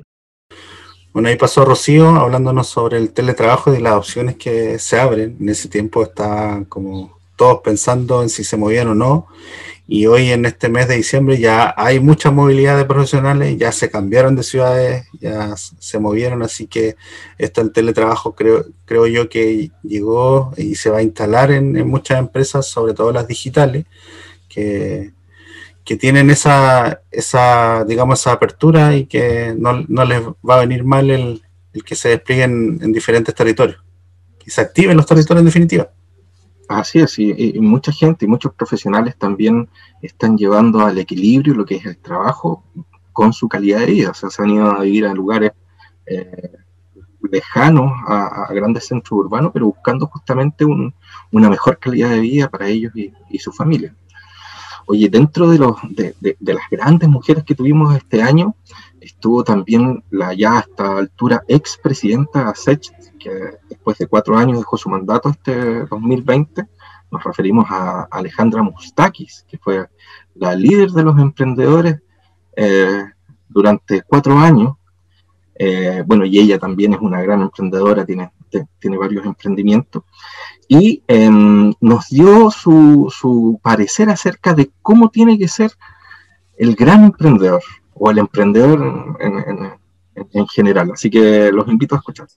Bueno, 1.16 1.30
ahí 1.30 1.38
pasó 1.38 1.64
Rocío 1.64 2.10
hablándonos 2.10 2.68
sobre 2.68 2.98
el 2.98 3.12
teletrabajo 3.14 3.74
y 3.74 3.80
las 3.80 3.94
opciones 3.94 4.36
que 4.36 4.78
se 4.80 5.00
abren. 5.00 5.38
En 5.40 5.48
ese 5.48 5.70
tiempo 5.70 6.04
estaban 6.04 6.66
como 6.66 7.18
todos 7.38 7.62
pensando 7.64 8.22
en 8.22 8.28
si 8.28 8.44
se 8.44 8.58
movían 8.58 8.90
o 8.90 8.96
no 8.96 9.28
y 9.88 10.08
hoy 10.08 10.32
en 10.32 10.46
este 10.46 10.68
mes 10.68 10.90
de 10.90 10.98
diciembre 10.98 11.40
ya 11.40 11.74
hay 11.78 12.02
mucha 12.02 12.32
movilidad 12.32 12.76
de 12.76 12.84
profesionales, 12.84 13.58
ya 13.58 13.72
se 13.72 13.90
cambiaron 13.90 14.36
de 14.36 14.44
ciudades, 14.44 15.08
ya 15.22 15.56
se 15.56 16.00
movieron, 16.00 16.44
así 16.44 16.68
que 16.68 16.98
esto 17.38 17.62
el 17.62 17.72
teletrabajo 17.72 18.36
creo, 18.36 18.66
creo 18.84 19.08
yo 19.08 19.30
que 19.30 19.72
llegó 19.84 20.52
y 20.57 20.76
se 20.76 20.90
va 20.90 20.98
a 20.98 21.04
instalar 21.04 21.50
en, 21.50 21.88
muchas 21.88 22.19
empresas, 22.19 22.68
sobre 22.68 22.94
todo 22.94 23.14
las 23.14 23.26
digitales, 23.26 23.86
que, 24.50 25.14
que, 25.85 25.95
tienen 25.95 26.30
esa, 26.30 27.01
esa, 27.11 27.85
digamos, 27.85 28.19
esa 28.19 28.33
apertura 28.33 28.95
y 28.95 29.06
que 29.06 29.56
no, 29.57 29.85
no 29.87 30.06
les 30.06 30.21
va 30.21 30.56
a 30.56 30.59
venir 30.59 30.83
mal 30.83 31.09
el, 31.09 31.42
el 31.73 31.83
que 31.83 31.95
se 31.95 32.09
desplieguen 32.09 32.80
en 32.81 32.92
diferentes 32.92 33.33
territorios, 33.35 33.83
que 34.39 34.49
se 34.49 34.61
activen 34.61 34.97
los 34.97 35.06
territorios 35.06 35.42
en 35.42 35.45
definitiva. 35.45 35.89
Así 36.68 36.99
es, 36.99 37.19
y, 37.19 37.54
mucha 37.59 37.92
gente 37.92 38.25
y 38.25 38.27
muchos 38.27 38.54
profesionales 38.54 39.15
también 39.18 39.69
están 40.01 40.37
llevando 40.37 40.80
al 40.80 40.97
equilibrio 40.97 41.54
lo 41.54 41.65
que 41.65 41.75
es 41.75 41.85
el 41.85 41.97
trabajo 41.97 42.63
con 43.13 43.33
su 43.33 43.47
calidad 43.47 43.80
de 43.80 43.85
vida. 43.87 44.11
O 44.11 44.13
sea, 44.13 44.30
se 44.30 44.42
han 44.42 44.49
ido 44.49 44.65
a 44.71 44.81
vivir 44.81 45.06
a 45.06 45.13
lugares 45.13 45.51
eh, 46.07 46.51
lejanos 47.31 47.92
a, 48.07 48.47
grandes 48.51 48.87
centros 48.87 49.19
urbanos, 49.19 49.51
pero 49.54 49.68
buscando 49.68 50.07
justamente 50.07 50.65
una 50.65 51.49
mejor 51.49 51.77
calidad 51.77 52.09
de 52.09 52.19
vida 52.19 52.49
para 52.49 52.68
ellos 52.68 52.94
y, 52.95 53.39
su 53.39 53.51
familia. 53.51 53.95
Oye, 54.87 55.09
dentro 55.09 55.49
de, 55.49 55.57
los, 55.57 55.75
de, 55.89 56.35
las 56.39 56.69
grandes 56.69 57.09
mujeres 57.09 57.44
que 57.44 57.56
tuvimos 57.56 57.95
este 57.95 58.21
año, 58.21 58.56
estuvo 59.01 59.44
también 59.44 60.04
la 60.11 60.33
ya 60.33 60.59
hasta 60.59 60.97
altura 60.97 61.44
expresidenta 61.47 62.54
Sech, 62.54 62.92
que 63.18 63.31
después 63.68 63.97
de 63.97 64.07
cuatro 64.07 64.37
años 64.37 64.59
dejó 64.59 64.77
su 64.77 64.89
mandato 64.89 65.30
este 65.30 65.85
2020. 65.85 66.68
Nos 67.11 67.23
referimos 67.23 67.65
a 67.69 68.07
Alejandra 68.11 68.61
Mustakis, 68.61 69.45
que 69.47 69.57
fue 69.57 69.87
la 70.35 70.54
líder 70.56 70.92
de 70.92 71.04
los 71.04 71.18
emprendedores 71.18 72.01
eh, 72.56 73.06
durante 73.49 74.04
cuatro 74.04 74.37
años. 74.37 74.75
Eh, 75.57 76.04
bueno, 76.06 76.25
y 76.25 76.37
ella 76.37 76.59
también 76.59 76.94
es 76.94 76.99
una 76.99 77.21
gran 77.21 77.42
emprendedora, 77.42 78.06
tiene, 78.06 78.31
tiene 78.80 78.97
varios 78.97 79.25
emprendimientos. 79.25 80.04
Y 80.68 81.04
em, 81.07 81.74
nos 81.80 82.10
dio 82.10 82.50
su, 82.50 83.14
su 83.16 83.60
parecer 83.62 84.10
acerca 84.10 84.54
de 84.54 84.72
cómo 84.81 85.10
tiene 85.10 85.38
que 85.38 85.48
ser 85.48 85.72
el 86.57 86.76
gran 86.76 87.04
emprendedor 87.06 87.62
o 87.94 88.12
el 88.12 88.19
emprendedor 88.19 89.18
en, 89.19 90.48
general. 90.48 90.92
Así 90.94 91.10
que 91.10 91.52
los 91.52 91.68
invito 91.68 91.95
a 91.95 92.00
escuchar. 92.00 92.28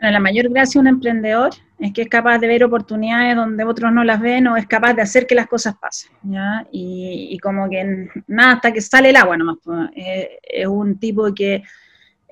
la 0.00 0.20
mayor 0.20 0.48
gracia 0.50 0.80
de 0.80 0.88
un 0.88 0.94
emprendedor 0.94 1.50
es 1.78 1.92
que 1.92 2.02
es 2.02 2.08
capaz 2.08 2.38
de 2.38 2.46
ver 2.46 2.64
oportunidades 2.64 3.36
donde 3.36 3.64
otros 3.64 3.92
no 3.92 4.04
las 4.04 4.20
ven 4.20 4.46
o 4.46 4.56
es 4.56 4.66
capaz 4.66 4.94
de 4.94 5.02
hacer 5.02 5.26
que 5.26 5.34
las 5.34 5.46
cosas 5.46 5.74
pasen. 5.76 6.12
¿ya? 6.22 6.66
Y, 6.70 7.38
como 7.42 7.68
que 7.68 8.08
nada, 8.26 8.54
hasta 8.54 8.72
que 8.72 8.80
sale 8.80 9.10
el 9.10 9.16
agua 9.16 9.36
nomás. 9.36 9.56
Pues, 9.62 9.90
eh, 9.96 10.38
es 10.42 10.66
un 10.66 10.98
tipo 10.98 11.32
que 11.34 11.62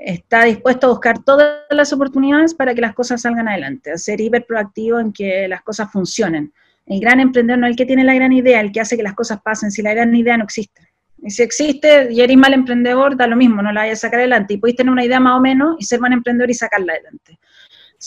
está 0.04 0.45
dispuesto 0.45 0.87
a 0.87 0.90
buscar 0.90 1.23
todas 1.23 1.61
las 1.71 1.92
oportunidades 1.92 2.54
para 2.54 2.75
que 2.75 2.80
las 2.80 2.95
cosas 2.95 3.23
salgan 3.23 3.49
adelante, 3.49 3.92
a 3.92 3.99
ser 3.99 4.21
hiper 4.21 4.47
proactivo 4.47 4.99
en 4.99 5.12
que 5.12 5.47
las 5.49 5.62
cosas 5.62 5.90
funcionen. 5.92 6.52
El 6.87 7.00
gran 7.00 7.21
emprendedor 7.21 7.59
no 7.59 7.66
es 7.66 7.73
el 7.73 7.76
que 7.76 7.87
tiene 7.87 8.04
la 8.04 8.14
gran 8.14 8.33
idea, 8.33 8.61
el 8.61 8.73
que 8.73 8.80
hace 8.80 8.97
que 8.97 9.02
las 9.02 9.14
cosas 9.14 9.40
pasen, 9.42 9.71
si 9.71 9.83
la 9.83 9.95
gran 9.95 10.14
idea 10.14 10.37
no 10.37 10.45
existe. 10.45 10.88
Y 11.23 11.30
si 11.30 11.42
existe 11.42 12.11
y 12.11 12.21
eres 12.21 12.37
mal 12.37 12.54
emprendedor, 12.54 13.16
da 13.16 13.26
lo 13.26 13.37
mismo, 13.37 13.62
no 13.62 13.73
la 13.73 13.83
vayas 13.83 13.99
a 13.99 14.09
sacar 14.09 14.21
adelante. 14.21 14.54
Y 14.54 14.57
podéis 14.57 14.76
tener 14.76 14.90
una 14.90 15.04
idea 15.04 15.21
más 15.21 15.37
o 15.37 15.40
menos 15.40 15.76
y 15.78 15.85
ser 15.85 16.00
mal 16.00 16.12
emprendedor 16.12 16.50
y 16.50 16.54
sacarla 16.54 16.95
adelante. 16.95 17.38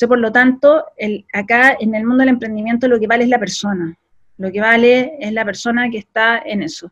Por 0.07 0.17
lo 0.17 0.31
tanto, 0.31 0.85
acá 1.31 1.77
en 1.79 1.93
el 1.93 2.05
mundo 2.05 2.21
del 2.21 2.29
emprendimiento 2.29 2.87
lo 2.87 2.99
que 2.99 3.07
vale 3.07 3.25
es 3.25 3.29
la 3.29 3.39
persona. 3.39 3.95
Lo 4.37 4.51
que 4.51 4.59
vale 4.59 5.15
es 5.19 5.31
la 5.31 5.45
persona 5.45 5.89
que 5.89 5.99
está 5.99 6.41
en 6.43 6.63
eso. 6.63 6.91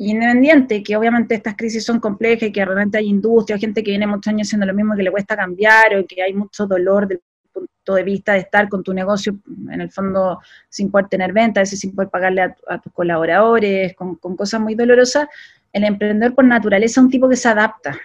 Y 0.00 0.12
independiente, 0.12 0.80
que 0.84 0.96
obviamente 0.96 1.34
estas 1.34 1.56
crisis 1.56 1.84
son 1.84 1.98
complejas 1.98 2.48
y 2.48 2.52
que 2.52 2.64
realmente 2.64 2.98
hay 2.98 3.08
industria, 3.08 3.58
gente 3.58 3.82
que 3.82 3.90
viene 3.90 4.06
muchos 4.06 4.28
años 4.28 4.46
haciendo 4.46 4.64
lo 4.64 4.72
mismo 4.72 4.94
que 4.94 5.02
le 5.02 5.10
cuesta 5.10 5.36
cambiar 5.36 5.96
o 5.96 6.06
que 6.06 6.22
hay 6.22 6.32
mucho 6.32 6.68
dolor 6.68 7.08
desde 7.08 7.20
el 7.20 7.52
punto 7.52 7.94
de 7.94 8.04
vista 8.04 8.34
de 8.34 8.38
estar 8.38 8.68
con 8.68 8.84
tu 8.84 8.94
negocio, 8.94 9.36
en 9.68 9.80
el 9.80 9.90
fondo, 9.90 10.38
sin 10.68 10.92
poder 10.92 11.08
tener 11.08 11.32
ventas, 11.32 11.70
sin 11.70 11.96
poder 11.96 12.10
pagarle 12.10 12.42
a, 12.42 12.78
tus 12.78 12.92
colaboradores, 12.92 13.96
con, 13.96 14.14
cosas 14.14 14.60
muy 14.60 14.76
dolorosas, 14.76 15.26
el 15.72 15.82
emprendedor 15.82 16.32
por 16.32 16.44
naturaleza 16.44 17.00
es 17.00 17.04
un 17.04 17.10
tipo 17.10 17.28
que 17.28 17.36
se 17.36 17.48
adapta. 17.48 17.98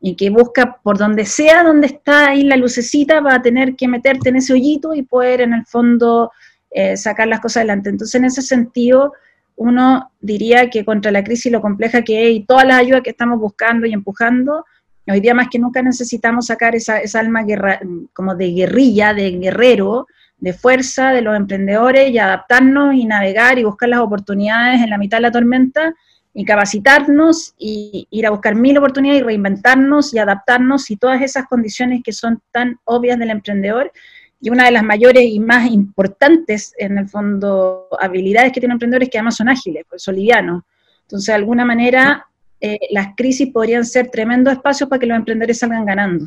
y 0.00 0.14
que 0.14 0.30
busca 0.30 0.78
por 0.80 0.96
donde 0.96 1.24
sea 1.26 1.64
donde 1.64 1.88
está 1.88 2.28
ahí 2.28 2.44
la 2.44 2.56
lucecita 2.56 3.20
para 3.20 3.42
tener 3.42 3.74
que 3.74 3.88
meterte 3.88 4.28
en 4.28 4.36
ese 4.36 4.52
hoyito 4.52 4.94
y 4.94 5.02
poder 5.02 5.40
en 5.40 5.54
el 5.54 5.66
fondo 5.66 6.30
eh, 6.70 6.96
sacar 6.96 7.26
las 7.26 7.40
cosas 7.40 7.58
adelante. 7.58 7.90
Entonces, 7.90 8.14
en 8.14 8.26
ese 8.26 8.42
sentido, 8.42 9.12
uno 9.58 10.12
diría 10.20 10.70
que 10.70 10.84
contra 10.84 11.10
la 11.10 11.24
crisis 11.24 11.52
lo 11.52 11.60
compleja 11.60 12.02
que 12.02 12.28
es 12.28 12.36
y 12.36 12.44
todas 12.44 12.64
las 12.64 12.78
ayudas 12.78 13.02
que 13.02 13.10
estamos 13.10 13.38
buscando 13.38 13.86
y 13.86 13.92
empujando, 13.92 14.64
hoy 15.06 15.20
día 15.20 15.34
más 15.34 15.48
que 15.48 15.58
nunca 15.58 15.82
necesitamos 15.82 16.46
sacar 16.46 16.74
esa, 16.76 16.98
esa 16.98 17.20
alma 17.20 17.42
guerra, 17.42 17.80
como 18.12 18.34
de 18.34 18.52
guerrilla, 18.52 19.14
de 19.14 19.32
guerrero, 19.32 20.06
de 20.38 20.52
fuerza 20.52 21.10
de 21.10 21.22
los 21.22 21.36
emprendedores 21.36 22.10
y 22.10 22.18
adaptarnos 22.18 22.94
y 22.94 23.04
navegar 23.04 23.58
y 23.58 23.64
buscar 23.64 23.88
las 23.88 24.00
oportunidades 24.00 24.80
en 24.80 24.90
la 24.90 24.98
mitad 24.98 25.18
de 25.18 25.22
la 25.22 25.32
tormenta 25.32 25.94
y 26.32 26.44
capacitarnos 26.44 27.54
y 27.58 28.06
ir 28.10 28.26
a 28.26 28.30
buscar 28.30 28.54
mil 28.54 28.78
oportunidades 28.78 29.22
y 29.22 29.24
reinventarnos 29.24 30.14
y 30.14 30.18
adaptarnos 30.18 30.88
y 30.90 30.96
todas 30.96 31.20
esas 31.20 31.46
condiciones 31.46 32.02
que 32.04 32.12
son 32.12 32.40
tan 32.52 32.78
obvias 32.84 33.18
del 33.18 33.30
emprendedor 33.30 33.90
y 34.40 34.50
una 34.50 34.66
de 34.66 34.70
las 34.70 34.84
mayores 34.84 35.24
y 35.24 35.40
más 35.40 35.70
importantes, 35.70 36.72
en 36.78 36.98
el 36.98 37.08
fondo, 37.08 37.88
habilidades 38.00 38.52
que 38.52 38.60
tiene 38.60 38.72
un 38.72 38.76
emprendedor 38.76 39.02
es 39.02 39.10
que 39.10 39.18
además 39.18 39.36
son 39.36 39.48
ágiles, 39.48 39.84
pues 39.88 40.02
son 40.02 40.14
livianos. 40.14 40.62
Entonces, 41.02 41.26
de 41.26 41.34
alguna 41.34 41.64
manera, 41.64 42.26
eh, 42.60 42.78
las 42.90 43.08
crisis 43.16 43.50
podrían 43.52 43.84
ser 43.84 44.10
tremendos 44.10 44.52
espacios 44.52 44.88
para 44.88 45.00
que 45.00 45.06
los 45.06 45.16
emprendedores 45.16 45.58
salgan 45.58 45.84
ganando. 45.84 46.26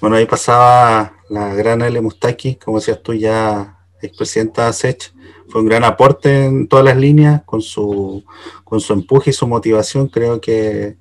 Bueno, 0.00 0.16
ahí 0.16 0.26
pasaba 0.26 1.14
la 1.30 1.54
gran 1.54 1.82
L. 1.82 2.00
Mustaki, 2.00 2.56
como 2.56 2.78
decías 2.78 3.02
tú 3.02 3.14
ya, 3.14 3.78
expresidenta 4.00 4.70
de 4.70 4.96
fue 5.48 5.62
un 5.62 5.66
gran 5.66 5.84
aporte 5.84 6.44
en 6.44 6.68
todas 6.68 6.84
las 6.84 6.96
líneas, 6.96 7.42
con 7.44 7.62
su, 7.62 8.22
con 8.64 8.80
su 8.80 8.92
empuje 8.92 9.30
y 9.30 9.32
su 9.32 9.46
motivación, 9.46 10.08
creo 10.08 10.40
que 10.40 10.96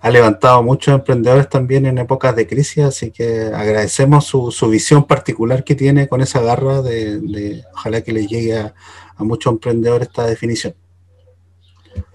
ha 0.00 0.10
levantado 0.10 0.62
muchos 0.62 0.94
emprendedores 0.94 1.48
también 1.48 1.86
en 1.86 1.98
épocas 1.98 2.34
de 2.34 2.46
crisis, 2.46 2.84
así 2.84 3.10
que 3.10 3.50
agradecemos 3.54 4.24
su, 4.24 4.70
visión 4.70 5.04
particular 5.04 5.64
que 5.64 5.74
tiene 5.74 6.08
con 6.08 6.20
esa 6.20 6.40
garra 6.40 6.80
de, 6.82 7.62
ojalá 7.74 8.00
que 8.02 8.12
le 8.12 8.26
llegue 8.26 8.58
a, 8.58 8.74
muchos 9.18 9.52
emprendedores 9.52 10.08
esta 10.08 10.24
definición. 10.24 10.74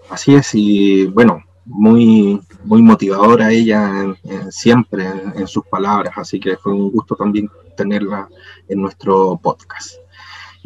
Así 0.10 0.34
es, 0.34 0.50
y 0.54 1.06
bueno, 1.06 1.44
muy, 1.66 2.42
muy 2.64 2.82
motivadora 2.82 3.52
ella 3.52 4.16
siempre 4.50 5.06
en, 5.36 5.48
sus 5.48 5.66
palabras, 5.68 6.14
así 6.18 6.40
que 6.40 6.58
fue 6.58 6.74
un 6.74 6.92
gusto 6.92 7.16
también 7.16 7.48
tenerla 7.78 8.28
en 8.68 8.82
nuestro 8.82 9.40
podcast. 9.42 9.98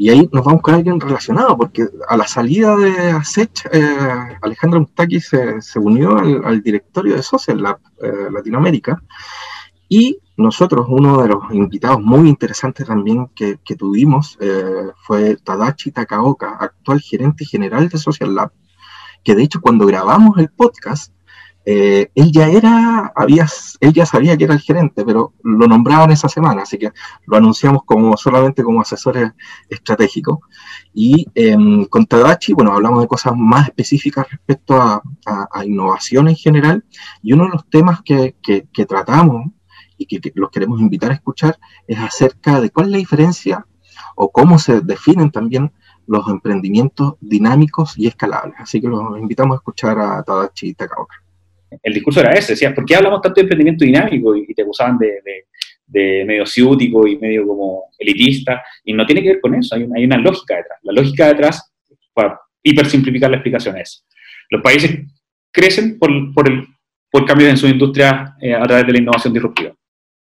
Y 0.01 0.10
ahí 0.10 0.29
nos 0.32 0.46
vamos 0.46 0.62
con 0.62 0.75
alguien 0.75 0.98
relacionado, 0.98 1.58
porque 1.58 1.86
a 2.08 2.15
la 2.15 2.25
salida 2.25 2.74
de 2.77 3.12
ASECH, 3.12 3.65
eh, 3.74 4.38
Alejandra 4.41 4.79
Mustaki 4.79 5.20
se, 5.20 5.60
unió 5.75 6.18
al, 6.18 6.62
directorio 6.62 7.18
de 7.18 7.22
Social 7.22 7.62
Lab 7.62 7.79
eh, 8.01 8.29
Latinoamérica. 8.32 9.03
Y 9.89 10.18
nosotros, 10.38 10.86
uno 10.88 11.22
de 11.22 11.27
los 11.27 11.51
invitados 11.51 12.01
muy 12.01 12.29
interesantes 12.29 12.88
también 12.88 13.27
que, 13.36 13.58
tuvimos 13.77 14.38
eh, 14.39 14.88
fue 15.06 15.36
Tadachi 15.36 15.91
Takaoka, 15.91 16.56
actual 16.58 17.01
gerente 17.01 17.44
general 17.44 17.89
de 17.89 17.98
Social 17.98 18.34
Lab, 18.34 18.53
que 19.22 19.36
de 19.36 19.44
hecho 19.44 19.60
cuando 19.60 19.86
grabamos 19.86 20.38
el 20.38 20.48
podcast, 20.48 21.13
eh, 21.71 22.09
él 22.15 22.31
ya 22.31 22.47
era, 22.47 23.13
había, 23.15 23.45
él 23.79 23.93
ya 23.93 24.03
sabía 24.03 24.35
que 24.35 24.45
era 24.45 24.55
el 24.55 24.59
gerente, 24.59 25.05
pero 25.05 25.35
lo 25.43 25.67
nombraban 25.67 26.09
esa 26.09 26.27
semana, 26.27 26.63
así 26.63 26.79
que 26.79 26.91
lo 27.27 27.38
anunciamos 27.38 27.83
como 27.85 28.17
solamente 28.17 28.63
como 28.63 28.81
asesor 28.81 29.35
estratégicos. 29.69 30.39
Y 30.95 31.27
em, 31.35 31.85
con 31.85 32.07
Tadachi, 32.07 32.53
bueno, 32.53 32.73
hablamos 32.73 33.01
de 33.01 33.07
cosas 33.07 33.33
más 33.38 33.67
específicas 33.67 34.27
respecto 34.31 34.81
a, 34.81 35.03
innovación 35.63 36.27
en 36.29 36.35
general, 36.35 36.83
y 37.21 37.33
uno 37.33 37.43
de 37.43 37.51
los 37.51 37.69
temas 37.69 38.01
que, 38.01 38.35
tratamos 38.88 39.51
y 39.95 40.07
que, 40.07 40.31
los 40.33 40.49
queremos 40.49 40.81
invitar 40.81 41.11
a 41.11 41.15
escuchar 41.15 41.59
es 41.88 41.99
acerca 41.99 42.61
de 42.61 42.71
cuál 42.71 42.88
es 42.88 42.91
la 42.93 42.97
diferencia 42.97 43.67
o 44.15 44.31
cómo 44.31 44.57
se 44.57 44.81
definen 44.81 45.29
también 45.29 45.71
los 46.07 46.27
emprendimientos 46.29 47.13
dinámicos 47.21 47.95
y 47.95 48.07
escalables. 48.07 48.55
Así 48.57 48.81
que 48.81 48.88
los 48.88 49.19
invitamos 49.19 49.53
a 49.53 49.57
escuchar 49.57 49.99
a 49.99 50.23
Tadachi 50.23 50.73
Takaoka 50.73 51.28
el 51.83 51.93
discurso 51.93 52.21
era 52.21 52.33
ese, 52.33 52.53
decía, 52.53 52.73
¿por 52.73 52.85
qué 52.85 52.95
hablamos 52.95 53.21
tanto 53.21 53.35
de 53.35 53.41
emprendimiento 53.41 53.85
dinámico? 53.85 54.35
Y, 54.35 54.53
te 54.53 54.61
acusaban 54.61 54.97
de, 54.97 55.45
medio 56.25 56.45
ciútico 56.45 57.07
y 57.07 57.17
medio 57.17 57.47
como 57.47 57.85
elitista, 57.97 58.61
y 58.83 58.93
no 58.93 59.05
tiene 59.05 59.23
que 59.23 59.29
ver 59.29 59.39
con 59.41 59.55
eso, 59.55 59.75
hay, 59.75 59.83
una 59.83 60.17
lógica 60.17 60.57
detrás. 60.57 60.79
La 60.83 60.93
lógica 60.93 61.27
detrás, 61.27 61.73
para 62.13 62.39
hipersimplificar 62.61 63.29
la 63.29 63.38
explicación 63.38 63.77
es, 63.77 64.05
los 64.49 64.61
países 64.61 64.99
crecen 65.51 65.97
por, 65.97 66.11
el, 66.11 66.67
por 67.11 67.25
cambios 67.25 67.49
en 67.49 67.57
su 67.57 67.67
industria 67.67 68.35
eh, 68.41 68.53
a 68.53 68.63
través 68.63 68.85
de 68.85 68.93
la 68.93 68.99
innovación 68.99 69.33
disruptiva. 69.33 69.73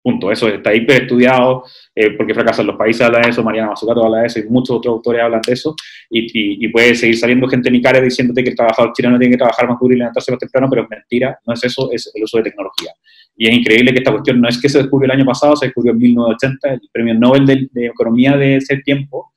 Punto. 0.04 0.30
Eso 0.30 0.48
está 0.48 0.74
hiper 0.74 1.04
estudiado, 1.04 1.64
eh, 1.94 2.10
porque 2.10 2.34
fracasan 2.34 2.66
los 2.66 2.76
países, 2.76 3.00
habla 3.00 3.20
de 3.20 3.30
eso, 3.30 3.42
Mariana 3.42 3.68
Mazzucato 3.68 4.04
habla 4.04 4.18
de 4.20 4.26
eso, 4.26 4.38
y 4.38 4.42
muchos 4.42 4.76
otros 4.76 4.92
autores 4.92 5.22
hablan 5.22 5.40
de 5.40 5.54
eso, 5.54 5.74
y, 6.10 6.68
puede 6.68 6.94
seguir 6.94 7.16
saliendo 7.16 7.48
gente 7.48 7.70
en 7.70 7.72
mi 7.72 7.80
cara 7.80 8.02
diciéndote 8.02 8.44
que 8.44 8.50
el 8.50 8.56
trabajador 8.56 8.92
chileno 8.92 9.18
tiene 9.18 9.32
que 9.32 9.38
trabajar 9.38 9.66
más 9.66 9.78
duro 9.80 9.94
y 9.94 9.98
levantarse 9.98 10.30
más 10.30 10.38
temprano, 10.38 10.68
pero 10.68 10.82
es 10.82 10.90
mentira, 10.90 11.38
no 11.46 11.54
es 11.54 11.64
eso, 11.64 11.88
es 11.90 12.12
el 12.14 12.22
uso 12.22 12.36
de 12.36 12.42
tecnología. 12.42 12.90
Y 13.34 13.48
es 13.48 13.54
increíble 13.54 13.92
que 13.92 14.00
esta 14.00 14.10
cuestión 14.10 14.42
no 14.42 14.48
es 14.48 14.60
que 14.60 14.68
se 14.68 14.76
descubrió 14.76 15.06
el 15.10 15.18
año 15.18 15.24
pasado, 15.24 15.56
se 15.56 15.66
descubrió 15.66 15.92
en 15.92 15.98
1980, 15.98 16.68
el 16.74 16.80
premio 16.92 17.14
Nobel 17.14 17.46
de, 17.46 17.86
Economía 17.86 18.36
de 18.36 18.56
ese 18.56 18.76
tiempo 18.84 19.32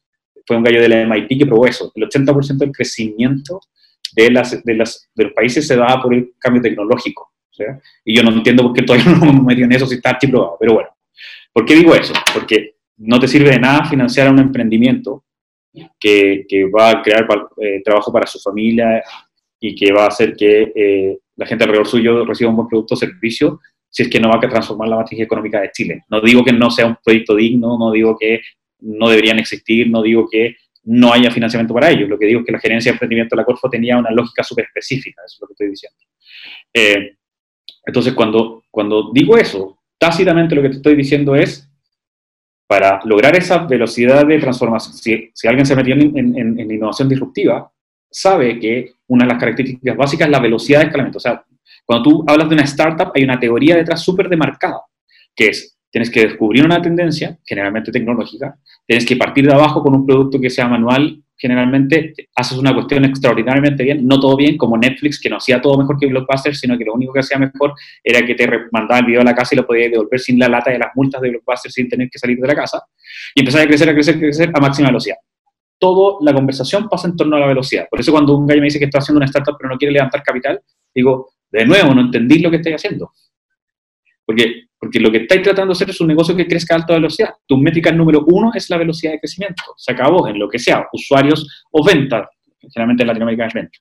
fue 0.45 0.57
un 0.57 0.63
gallo 0.63 0.81
de 0.81 0.89
la 0.89 1.05
MIT 1.05 1.39
que 1.39 1.45
probó 1.45 1.65
eso, 1.65 1.93
el 1.95 2.09
80% 2.09 2.57
del 2.57 2.71
crecimiento 2.73 3.61
de, 4.17 4.31
las, 4.31 4.61
de, 4.65 4.73
las, 4.75 5.09
de 5.15 5.23
los 5.23 5.33
países 5.33 5.65
se 5.65 5.77
da 5.77 6.01
por 6.01 6.13
el 6.13 6.33
cambio 6.37 6.61
tecnológico 6.61 7.31
y 8.05 8.15
yo 8.15 8.23
no 8.23 8.31
entiendo 8.31 8.63
por 8.63 8.73
qué 8.73 8.83
todavía 8.83 9.11
no 9.19 9.33
me 9.33 9.41
metido 9.41 9.65
en 9.65 9.73
eso 9.73 9.85
si 9.85 9.95
está 9.95 10.11
archiprobado, 10.11 10.57
pero 10.59 10.73
bueno. 10.73 10.89
¿Por 11.53 11.65
qué 11.65 11.75
digo 11.75 11.95
eso? 11.95 12.13
Porque 12.33 12.75
no 12.97 13.19
te 13.19 13.27
sirve 13.27 13.49
de 13.51 13.59
nada 13.59 13.85
financiar 13.85 14.31
un 14.31 14.39
emprendimiento 14.39 15.23
que, 15.99 16.45
que 16.47 16.65
va 16.69 16.91
a 16.91 17.01
crear 17.01 17.27
eh, 17.61 17.81
trabajo 17.83 18.11
para 18.11 18.27
su 18.27 18.39
familia 18.39 19.03
y 19.59 19.75
que 19.75 19.91
va 19.91 20.05
a 20.05 20.07
hacer 20.07 20.35
que 20.35 20.71
eh, 20.75 21.17
la 21.35 21.45
gente 21.45 21.63
alrededor 21.63 21.87
suyo 21.87 22.25
reciba 22.25 22.49
un 22.49 22.57
buen 22.57 22.67
producto 22.67 22.93
o 22.93 22.97
servicio 22.97 23.59
si 23.89 24.03
es 24.03 24.09
que 24.09 24.19
no 24.19 24.29
va 24.29 24.37
a 24.37 24.49
transformar 24.49 24.89
la 24.89 24.97
matriz 24.97 25.19
económica 25.21 25.61
de 25.61 25.71
Chile. 25.71 26.03
No 26.09 26.21
digo 26.21 26.43
que 26.43 26.51
no 26.51 26.69
sea 26.69 26.85
un 26.85 26.97
proyecto 27.03 27.35
digno, 27.35 27.77
no 27.77 27.91
digo 27.91 28.17
que 28.19 28.41
no 28.79 29.09
deberían 29.09 29.39
existir, 29.39 29.89
no 29.89 30.01
digo 30.01 30.27
que 30.29 30.57
no 30.83 31.11
haya 31.11 31.31
financiamiento 31.31 31.73
para 31.73 31.89
ellos. 31.89 32.09
Lo 32.09 32.17
que 32.17 32.27
digo 32.27 32.41
es 32.41 32.45
que 32.45 32.51
la 32.51 32.59
gerencia 32.59 32.91
de 32.91 32.95
emprendimiento 32.95 33.35
de 33.35 33.41
la 33.41 33.45
Corfo 33.45 33.69
tenía 33.69 33.97
una 33.97 34.11
lógica 34.11 34.43
súper 34.43 34.65
específica, 34.65 35.21
eso 35.25 35.35
es 35.35 35.41
lo 35.41 35.47
que 35.47 35.53
estoy 35.53 35.69
diciendo. 35.69 35.97
Eh, 36.73 37.16
entonces, 37.87 38.13
cuando, 38.13 38.65
cuando 38.69 39.11
digo 39.13 39.37
eso, 39.37 39.79
tácitamente 39.97 40.53
lo 40.53 40.61
que 40.61 40.69
te 40.69 40.75
estoy 40.75 40.95
diciendo 40.95 41.35
es, 41.35 41.67
para 42.67 42.99
lograr 43.05 43.33
esa 43.37 43.59
velocidad 43.59 44.27
de 44.27 44.39
transformación, 44.39 44.93
si, 45.33 45.47
alguien 45.47 45.65
se 45.65 45.75
metió 45.75 45.95
en, 45.95 46.59
innovación 46.69 47.07
disruptiva, 47.07 47.71
sabe 48.11 48.59
que 48.59 48.91
una 49.07 49.25
de 49.25 49.31
las 49.31 49.39
características 49.39 49.95
básicas 49.95 50.27
es 50.27 50.31
la 50.31 50.41
velocidad 50.41 50.79
de 50.79 50.85
escalamiento. 50.87 51.17
O 51.17 51.21
sea, 51.21 51.41
cuando 51.85 52.09
tú 52.09 52.25
hablas 52.27 52.49
de 52.49 52.55
una 52.55 52.63
startup, 52.65 53.11
hay 53.15 53.23
una 53.23 53.39
teoría 53.39 53.77
detrás 53.77 54.01
súper 54.01 54.27
demarcada, 54.27 54.81
que 55.33 55.47
es, 55.47 55.77
tienes 55.89 56.11
que 56.11 56.27
descubrir 56.27 56.65
una 56.65 56.81
tendencia, 56.81 57.39
generalmente 57.45 57.89
tecnológica, 57.89 58.57
tienes 58.85 59.05
que 59.05 59.15
partir 59.15 59.47
de 59.47 59.53
abajo 59.53 59.81
con 59.81 59.95
un 59.95 60.05
producto 60.05 60.41
que 60.41 60.49
sea 60.49 60.67
manual 60.67 61.23
generalmente 61.37 62.13
haces 62.35 62.57
una 62.57 62.73
cuestión 62.73 63.05
extraordinariamente 63.05 63.83
bien, 63.83 64.07
no 64.07 64.19
todo 64.19 64.35
bien, 64.35 64.57
como 64.57 64.77
Netflix, 64.77 65.19
que 65.19 65.29
no 65.29 65.37
hacía 65.37 65.61
todo 65.61 65.77
mejor 65.77 65.97
que 65.99 66.07
Blockbuster, 66.07 66.55
sino 66.55 66.77
que 66.77 66.85
lo 66.85 66.93
único 66.93 67.13
que 67.13 67.19
hacía 67.19 67.37
mejor 67.37 67.73
era 68.03 68.25
que 68.25 68.33
te 68.33 68.49
mandaba 68.71 68.99
el 68.99 69.05
video 69.05 69.21
a 69.21 69.23
la 69.23 69.35
casa 69.35 69.53
y 69.53 69.57
lo 69.57 69.67
podías 69.67 69.91
devolver 69.91 70.19
sin 70.19 70.39
la 70.39 70.47
lata 70.47 70.71
de 70.71 70.79
las 70.79 70.89
multas 70.95 71.21
de 71.21 71.29
Blockbuster, 71.29 71.71
sin 71.71 71.87
tener 71.87 72.09
que 72.09 72.17
salir 72.17 72.37
de 72.39 72.47
la 72.47 72.55
casa, 72.55 72.81
y 73.35 73.41
empezar 73.41 73.61
a 73.61 73.67
crecer, 73.67 73.89
a 73.89 73.93
crecer, 73.93 74.15
a 74.15 74.19
crecer 74.19 74.51
a 74.53 74.59
máxima 74.59 74.89
velocidad. 74.89 75.17
Toda 75.79 76.17
la 76.21 76.33
conversación 76.33 76.89
pasa 76.89 77.07
en 77.07 77.15
torno 77.15 77.35
a 77.35 77.39
la 77.39 77.47
velocidad. 77.47 77.87
Por 77.89 77.99
eso 77.99 78.11
cuando 78.11 78.35
un 78.35 78.47
gallo 78.47 78.61
me 78.61 78.65
dice 78.65 78.79
que 78.79 78.85
está 78.85 78.97
haciendo 78.97 79.17
una 79.17 79.27
startup 79.27 79.55
pero 79.59 79.69
no 79.69 79.77
quiere 79.77 79.93
levantar 79.93 80.23
capital, 80.23 80.59
digo, 80.93 81.29
de 81.51 81.65
nuevo, 81.65 81.93
no 81.93 82.01
entendí 82.01 82.39
lo 82.39 82.49
que 82.49 82.57
estoy 82.57 82.73
haciendo. 82.73 83.11
Porque, 84.27 84.65
porque 84.77 84.99
lo 84.99 85.09
que 85.09 85.19
estáis 85.19 85.41
tratando 85.41 85.73
de 85.73 85.77
hacer 85.77 85.89
es 85.89 86.01
un 86.01 86.07
negocio 86.07 86.35
que 86.35 86.45
crezca 86.45 86.75
a 86.75 86.79
alta 86.79 86.93
velocidad. 86.95 87.29
Tu 87.47 87.55
métrica 87.57 87.93
número 87.93 88.25
uno 88.27 88.51
es 88.53 88.69
la 88.69 88.77
velocidad 88.77 89.13
de 89.13 89.19
crecimiento. 89.19 89.63
Se 89.77 89.93
acabó 89.93 90.27
en 90.27 90.37
lo 90.37 90.49
que 90.49 90.59
sea, 90.59 90.85
usuarios 90.91 91.65
o 91.71 91.83
ventas. 91.83 92.27
Generalmente 92.59 93.03
en 93.03 93.07
Latinoamérica 93.07 93.47
es 93.47 93.53
venta. 93.53 93.79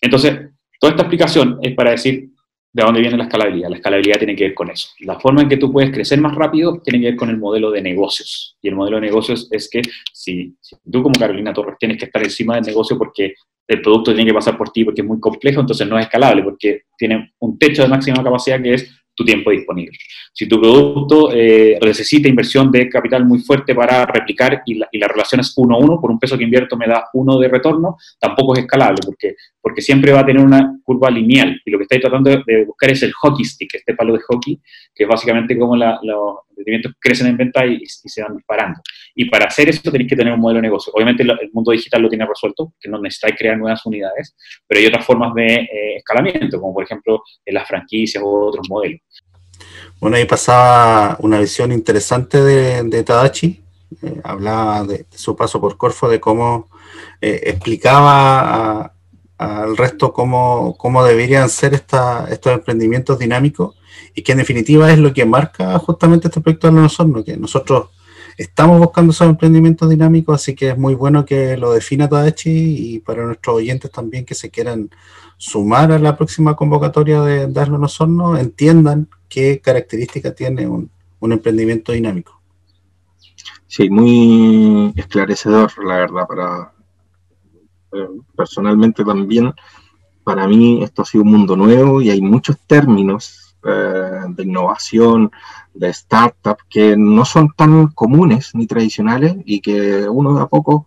Entonces, 0.00 0.38
toda 0.80 0.92
esta 0.92 1.02
explicación 1.02 1.58
es 1.60 1.74
para 1.74 1.90
decir 1.90 2.30
de 2.72 2.82
dónde 2.82 3.00
viene 3.00 3.18
la 3.18 3.24
escalabilidad. 3.24 3.68
La 3.68 3.76
escalabilidad 3.76 4.18
tiene 4.18 4.36
que 4.36 4.44
ver 4.44 4.54
con 4.54 4.70
eso. 4.70 4.88
La 5.00 5.20
forma 5.20 5.42
en 5.42 5.48
que 5.50 5.58
tú 5.58 5.70
puedes 5.70 5.90
crecer 5.90 6.18
más 6.18 6.34
rápido 6.34 6.80
tiene 6.82 7.00
que 7.00 7.06
ver 7.10 7.16
con 7.16 7.28
el 7.28 7.36
modelo 7.36 7.70
de 7.70 7.82
negocios. 7.82 8.56
Y 8.62 8.68
el 8.68 8.74
modelo 8.74 8.96
de 8.96 9.02
negocios 9.02 9.48
es 9.50 9.68
que 9.68 9.82
si, 10.14 10.56
si 10.62 10.76
tú 10.90 11.02
como 11.02 11.18
Carolina 11.18 11.52
Torres 11.52 11.76
tienes 11.78 11.98
que 11.98 12.06
estar 12.06 12.22
encima 12.22 12.54
del 12.54 12.64
negocio 12.64 12.96
porque 12.96 13.34
el 13.66 13.82
producto 13.82 14.14
tiene 14.14 14.30
que 14.30 14.34
pasar 14.34 14.56
por 14.56 14.70
ti 14.70 14.84
porque 14.84 15.02
es 15.02 15.06
muy 15.06 15.20
complejo, 15.20 15.60
entonces 15.60 15.86
no 15.86 15.98
es 15.98 16.06
escalable 16.06 16.42
porque 16.42 16.82
tiene 16.96 17.34
un 17.40 17.58
techo 17.58 17.82
de 17.82 17.88
máxima 17.88 18.24
capacidad 18.24 18.62
que 18.62 18.74
es 18.74 18.98
tu 19.18 19.24
tiempo 19.24 19.50
disponible. 19.50 19.98
Si 20.32 20.46
tu 20.46 20.60
producto 20.60 21.32
eh, 21.32 21.76
necesita 21.82 22.28
inversión 22.28 22.70
de 22.70 22.88
capital 22.88 23.24
muy 23.24 23.40
fuerte 23.40 23.74
para 23.74 24.06
replicar 24.06 24.62
y 24.64 24.74
la, 24.74 24.88
y 24.92 24.98
la 24.98 25.08
relación 25.08 25.40
es 25.40 25.52
1 25.56 25.74
a 25.74 25.78
1, 25.78 26.00
por 26.00 26.12
un 26.12 26.20
peso 26.20 26.38
que 26.38 26.44
invierto 26.44 26.76
me 26.76 26.86
da 26.86 27.08
1 27.12 27.38
de 27.40 27.48
retorno, 27.48 27.96
tampoco 28.20 28.54
es 28.54 28.60
escalable 28.60 29.00
porque, 29.04 29.34
porque 29.60 29.82
siempre 29.82 30.12
va 30.12 30.20
a 30.20 30.26
tener 30.26 30.44
una 30.44 30.78
curva 30.84 31.10
lineal 31.10 31.60
y 31.64 31.70
lo 31.70 31.78
que 31.78 31.82
estáis 31.82 32.00
tratando 32.00 32.30
de, 32.30 32.64
buscar 32.64 32.90
es 32.90 33.02
el 33.02 33.12
hockey 33.12 33.44
stick, 33.44 33.74
este 33.74 33.94
palo 33.94 34.14
de 34.14 34.20
hockey, 34.20 34.60
que 34.94 35.04
es 35.04 35.08
básicamente 35.08 35.58
como 35.58 35.76
la, 35.76 35.98
los 36.02 36.36
rendimientos 36.56 36.92
crecen 36.98 37.26
en 37.26 37.36
venta 37.36 37.66
y, 37.66 37.84
se 37.86 38.22
van 38.22 38.36
disparando. 38.36 38.80
Y 39.14 39.26
para 39.26 39.46
hacer 39.46 39.68
eso 39.68 39.90
tenéis 39.90 40.10
que 40.10 40.16
tener 40.16 40.32
un 40.32 40.40
modelo 40.40 40.58
de 40.58 40.68
negocio. 40.68 40.92
Obviamente 40.94 41.22
el 41.22 41.50
mundo 41.52 41.72
digital 41.72 42.02
lo 42.02 42.08
tiene 42.08 42.26
resuelto, 42.26 42.72
que 42.80 42.88
no 42.88 43.00
necesitáis 43.00 43.34
crear 43.36 43.58
nuevas 43.58 43.84
unidades, 43.84 44.36
pero 44.66 44.80
hay 44.80 44.86
otras 44.86 45.04
formas 45.04 45.34
de 45.34 45.46
eh, 45.46 45.96
escalamiento, 45.96 46.60
como 46.60 46.74
por 46.74 46.84
ejemplo 46.84 47.22
en 47.44 47.54
las 47.54 47.66
franquicias 47.66 48.22
u 48.22 48.28
otros 48.28 48.68
modelos. 48.68 49.00
Bueno, 50.00 50.16
ahí 50.16 50.24
pasaba 50.24 51.16
una 51.20 51.40
visión 51.40 51.72
interesante 51.72 52.40
de, 52.40 52.84
de 52.84 53.02
Tadachi. 53.02 53.60
Eh, 54.02 54.20
hablaba 54.22 54.84
de, 54.84 55.06
su 55.10 55.34
paso 55.34 55.60
por 55.60 55.76
Corfo, 55.76 56.08
de 56.08 56.20
cómo 56.20 56.68
eh, 57.20 57.40
explicaba 57.46 58.92
al 59.38 59.76
resto 59.76 60.12
cómo, 60.12 60.76
cómo, 60.76 61.04
deberían 61.04 61.48
ser 61.48 61.72
esta, 61.74 62.26
estos 62.30 62.52
emprendimientos 62.52 63.18
dinámicos 63.18 63.76
y 64.14 64.22
que 64.22 64.32
en 64.32 64.38
definitiva 64.38 64.92
es 64.92 64.98
lo 64.98 65.12
que 65.12 65.24
marca 65.24 65.78
justamente 65.78 66.28
este 66.28 66.40
proyecto 66.40 66.70
de 66.70 66.88
Horno, 66.98 67.24
que 67.24 67.36
nosotros 67.36 67.90
estamos 68.36 68.78
buscando 68.78 69.12
esos 69.12 69.28
emprendimientos 69.28 69.88
dinámicos, 69.88 70.36
así 70.36 70.54
que 70.54 70.70
es 70.70 70.78
muy 70.78 70.94
bueno 70.94 71.24
que 71.24 71.56
lo 71.56 71.72
defina 71.72 72.08
Tadachi 72.08 72.94
y 72.94 72.98
para 73.00 73.24
nuestros 73.24 73.56
oyentes 73.56 73.90
también 73.90 74.24
que 74.24 74.34
se 74.34 74.50
quieran 74.50 74.90
sumar 75.36 75.92
a 75.92 75.98
la 75.98 76.16
próxima 76.16 76.56
convocatoria 76.56 77.20
de 77.22 77.46
Darlo 77.48 77.80
Osorno, 77.80 78.36
entiendan 78.36 79.08
qué 79.28 79.60
características 79.60 80.34
tiene 80.34 80.66
un, 80.66 80.90
un, 81.20 81.32
emprendimiento 81.32 81.92
dinámico. 81.92 82.40
Sí, 83.66 83.90
muy 83.90 84.92
esclarecedor, 84.96 85.72
la 85.84 85.96
verdad, 85.96 86.26
para 86.26 86.72
personalmente 88.36 89.04
también, 89.04 89.52
para 90.24 90.46
mí 90.46 90.82
esto 90.82 91.02
ha 91.02 91.04
sido 91.06 91.24
un 91.24 91.30
mundo 91.30 91.56
nuevo 91.56 92.02
y 92.02 92.10
hay 92.10 92.20
muchos 92.20 92.58
términos 92.66 93.56
eh, 93.64 94.20
de 94.28 94.42
innovación, 94.42 95.30
de 95.72 95.88
startup, 95.88 96.58
que 96.68 96.96
no 96.96 97.24
son 97.24 97.50
tan 97.56 97.88
comunes 97.88 98.54
ni 98.54 98.66
tradicionales 98.66 99.36
y 99.44 99.60
que 99.60 100.08
uno 100.08 100.38
a 100.38 100.48
poco 100.48 100.86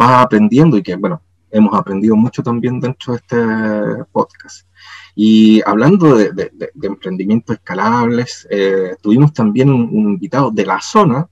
va 0.00 0.22
aprendiendo 0.22 0.76
y 0.76 0.82
que, 0.82 0.96
bueno, 0.96 1.20
hemos 1.50 1.74
aprendido 1.74 2.14
mucho 2.14 2.42
también 2.42 2.80
dentro 2.80 3.14
de 3.14 3.18
este 3.18 4.04
podcast. 4.12 4.66
Y 5.14 5.60
hablando 5.66 6.16
de, 6.16 6.32
de, 6.32 6.70
emprendimientos 6.82 7.56
escalables, 7.56 8.46
eh, 8.48 8.94
tuvimos 9.02 9.32
también 9.32 9.70
un, 9.70 9.82
un, 9.82 10.12
invitado 10.12 10.50
de 10.50 10.64
la 10.64 10.80
zona. 10.80 11.28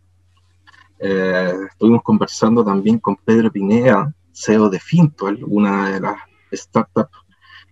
Eh, 0.99 1.53
estuvimos 1.71 2.03
conversando 2.03 2.65
también 2.65 2.99
con 2.99 3.17
Pedro 3.17 3.53
Pineda, 3.53 4.13
CEO 4.37 4.69
de 4.69 4.79
Fintual, 4.79 5.39
una 5.45 5.91
de 5.91 6.01
las 6.01 6.17
startups 6.53 7.19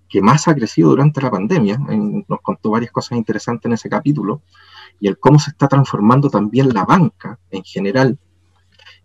que 0.09 0.23
más 0.23 0.49
ha 0.49 0.55
crecido 0.55 0.91
durante 0.91 1.21
la 1.21 1.31
pandemia. 1.31 1.77
Nos 1.77 2.41
contó 2.41 2.71
varias 2.71 2.93
cosas 2.93 3.19
interesantes 3.19 3.67
en 3.67 3.75
ese 3.75 3.89
capítulo 3.89 4.43
y 5.01 5.09
el 5.09 5.19
cómo 5.19 5.39
se 5.39 5.51
está 5.51 5.69
transformando 5.69 6.31
también 6.31 6.73
la 6.73 6.85
banca 6.85 7.39
en 7.51 7.65
general. 7.65 8.19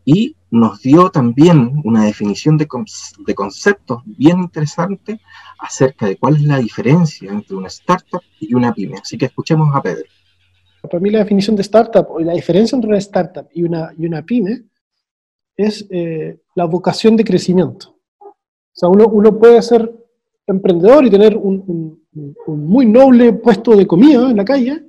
Y 0.06 0.36
nos 0.52 0.82
dio 0.82 1.10
también 1.10 1.82
una 1.84 2.06
definición 2.06 2.58
de, 2.58 2.68
de 3.26 3.36
conceptos 3.36 4.02
bien 4.06 4.40
interesante 4.40 5.20
acerca 5.60 6.06
de 6.06 6.18
cuál 6.18 6.36
es 6.36 6.44
la 6.44 6.58
diferencia 6.58 7.32
entre 7.32 7.56
una 7.56 7.68
startup 7.68 8.22
y 8.40 8.54
una 8.54 8.74
pyme. 8.74 8.98
Así 9.02 9.18
que 9.18 9.26
escuchemos 9.26 9.76
a 9.76 9.82
Pedro. 9.82 10.06
Para 10.82 11.00
mí 11.00 11.10
la 11.10 11.20
definición 11.20 11.56
de 11.56 11.64
startup 11.64 12.08
o 12.10 12.20
la 12.20 12.34
diferencia 12.34 12.76
entre 12.76 12.88
una 12.88 13.00
startup 13.00 13.48
y 13.54 13.64
una, 13.64 13.92
y 13.98 14.06
una 14.06 14.22
pyme 14.22 14.64
es 15.60 15.86
eh, 15.90 16.40
la 16.56 16.64
vocación 16.64 17.18
de 17.18 17.26
crecimiento. 17.26 17.98
O 18.22 18.36
sea, 18.72 18.88
uno, 18.88 19.10
uno 19.10 19.38
puede 19.38 19.62
ser 19.62 19.94
emprendedor 20.48 21.06
y 21.06 21.10
tener 21.10 21.36
un, 21.36 22.00
muy 22.48 22.86
noble 22.86 23.34
puesto 23.34 23.76
de 23.76 23.86
comida 23.86 24.32
en 24.32 24.38
la 24.38 24.46
calle 24.46 24.86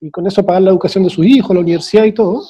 y 0.00 0.10
con 0.10 0.26
eso 0.26 0.44
pagar 0.44 0.62
la 0.62 0.70
educación 0.70 1.04
de 1.04 1.10
sus 1.10 1.26
hijos, 1.26 1.54
la 1.54 1.60
universidad 1.60 2.04
y 2.04 2.12
todo. 2.12 2.42